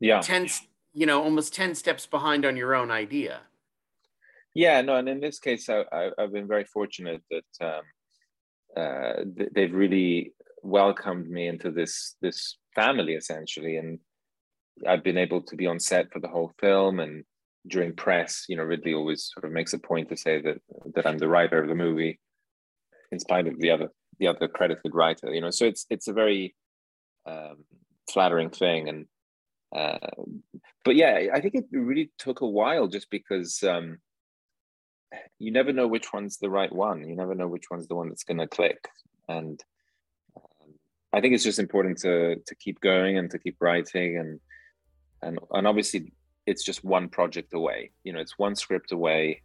yeah, 0.00 0.20
10, 0.20 0.48
you 0.92 1.06
know, 1.06 1.22
almost 1.22 1.54
10 1.54 1.74
steps 1.74 2.06
behind 2.06 2.44
on 2.44 2.56
your 2.56 2.74
own 2.74 2.90
idea. 2.90 3.40
Yeah, 4.54 4.82
no, 4.82 4.96
and 4.96 5.08
in 5.08 5.20
this 5.20 5.38
case, 5.38 5.68
I, 5.68 6.10
have 6.18 6.32
been 6.32 6.46
very 6.46 6.64
fortunate 6.64 7.22
that 7.30 7.66
um, 7.66 7.82
uh, 8.76 9.24
they've 9.54 9.74
really 9.74 10.32
welcomed 10.62 11.28
me 11.28 11.48
into 11.48 11.70
this 11.70 12.16
this 12.20 12.56
family 12.74 13.14
essentially, 13.14 13.76
and 13.76 13.98
I've 14.86 15.04
been 15.04 15.18
able 15.18 15.42
to 15.42 15.56
be 15.56 15.66
on 15.66 15.80
set 15.80 16.12
for 16.12 16.20
the 16.20 16.28
whole 16.28 16.52
film. 16.60 17.00
And 17.00 17.24
during 17.68 17.94
press, 17.94 18.44
you 18.48 18.56
know, 18.56 18.64
Ridley 18.64 18.94
always 18.94 19.30
sort 19.32 19.44
of 19.44 19.52
makes 19.52 19.72
a 19.72 19.78
point 19.78 20.08
to 20.08 20.16
say 20.16 20.40
that 20.40 20.58
that 20.94 21.06
I'm 21.06 21.18
the 21.18 21.28
writer 21.28 21.62
of 21.62 21.68
the 21.68 21.74
movie, 21.74 22.18
in 23.10 23.18
spite 23.18 23.46
of 23.46 23.58
the 23.58 23.70
other 23.70 23.88
the 24.18 24.28
other 24.28 24.48
credited 24.48 24.94
writer. 24.94 25.32
You 25.32 25.40
know, 25.40 25.50
so 25.50 25.66
it's 25.66 25.86
it's 25.90 26.08
a 26.08 26.12
very 26.12 26.54
um, 27.26 27.64
flattering 28.10 28.50
thing, 28.50 28.88
and 28.88 29.06
uh, 29.74 29.98
but 30.84 30.96
yeah, 30.96 31.28
I 31.32 31.40
think 31.40 31.54
it 31.54 31.64
really 31.72 32.10
took 32.18 32.40
a 32.40 32.46
while 32.46 32.88
just 32.88 33.10
because 33.10 33.62
um, 33.62 33.98
you 35.38 35.50
never 35.50 35.72
know 35.72 35.86
which 35.86 36.12
one's 36.12 36.38
the 36.38 36.50
right 36.50 36.72
one. 36.72 37.08
You 37.08 37.16
never 37.16 37.34
know 37.34 37.48
which 37.48 37.70
one's 37.70 37.88
the 37.88 37.94
one 37.94 38.08
that's 38.08 38.24
going 38.24 38.38
to 38.38 38.46
click, 38.46 38.88
and 39.28 39.62
um, 40.36 40.74
I 41.12 41.20
think 41.20 41.34
it's 41.34 41.44
just 41.44 41.58
important 41.58 41.98
to 41.98 42.36
to 42.36 42.54
keep 42.56 42.80
going 42.80 43.18
and 43.18 43.30
to 43.30 43.38
keep 43.38 43.56
writing, 43.60 44.18
and 44.18 44.40
and 45.22 45.38
and 45.52 45.66
obviously 45.66 46.12
it's 46.46 46.64
just 46.64 46.84
one 46.84 47.08
project 47.08 47.54
away. 47.54 47.92
You 48.04 48.12
know, 48.12 48.20
it's 48.20 48.38
one 48.38 48.56
script 48.56 48.92
away 48.92 49.42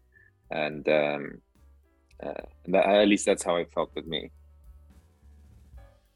and 0.52 0.88
um, 0.88 1.42
uh, 2.24 2.42
that, 2.68 2.86
at 2.86 3.08
least 3.08 3.26
that's 3.26 3.44
how 3.44 3.56
it 3.58 3.72
felt 3.74 3.92
with 3.96 4.08
me. 4.08 4.32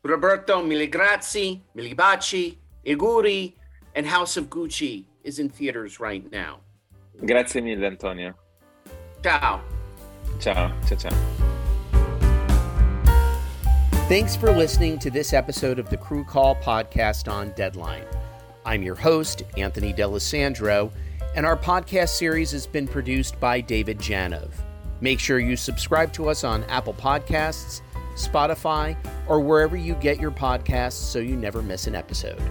Roberto 0.04 0.64
mille 0.64 0.88
grazie, 0.88 1.62
mille 1.76 1.96
baci, 1.96 2.58
auguri, 2.86 3.54
and 3.96 4.06
House 4.06 4.38
of 4.38 4.50
Gucci 4.50 5.06
is 5.24 5.40
in 5.40 5.50
theaters 5.50 6.00
right 6.00 6.30
now. 6.32 6.62
Grazie 7.26 7.62
mille, 7.62 7.86
Antonio. 7.86 8.34
Ciao. 9.24 9.62
Ciao. 10.40 10.72
Ciao, 10.88 10.98
ciao. 10.98 11.12
Thanks 14.08 14.36
for 14.36 14.52
listening 14.52 15.00
to 15.00 15.10
this 15.10 15.32
episode 15.32 15.80
of 15.80 15.90
the 15.90 15.98
Crew 15.98 16.26
Call 16.26 16.56
podcast 16.56 17.32
on 17.32 17.52
Deadline. 17.52 18.04
I'm 18.66 18.84
your 18.84 18.96
host, 18.96 19.44
Anthony 19.58 19.94
D'Alessandro, 19.94 20.92
and 21.36 21.46
our 21.46 21.56
podcast 21.56 22.10
series 22.10 22.52
has 22.52 22.68
been 22.68 22.88
produced 22.88 23.40
by 23.40 23.62
David 23.62 24.00
Janov. 24.00 24.52
Make 25.00 25.20
sure 25.20 25.40
you 25.40 25.56
subscribe 25.56 26.12
to 26.14 26.30
us 26.30 26.44
on 26.44 26.64
Apple 26.66 26.94
Podcasts, 26.94 27.82
Spotify, 28.16 28.98
or 29.28 29.40
wherever 29.40 29.78
you 29.78 29.96
get 29.96 30.20
your 30.20 30.32
podcasts 30.32 30.94
so 30.94 31.20
you 31.20 31.36
never 31.38 31.62
miss 31.62 31.88
an 31.88 31.96
episode. 31.96 32.42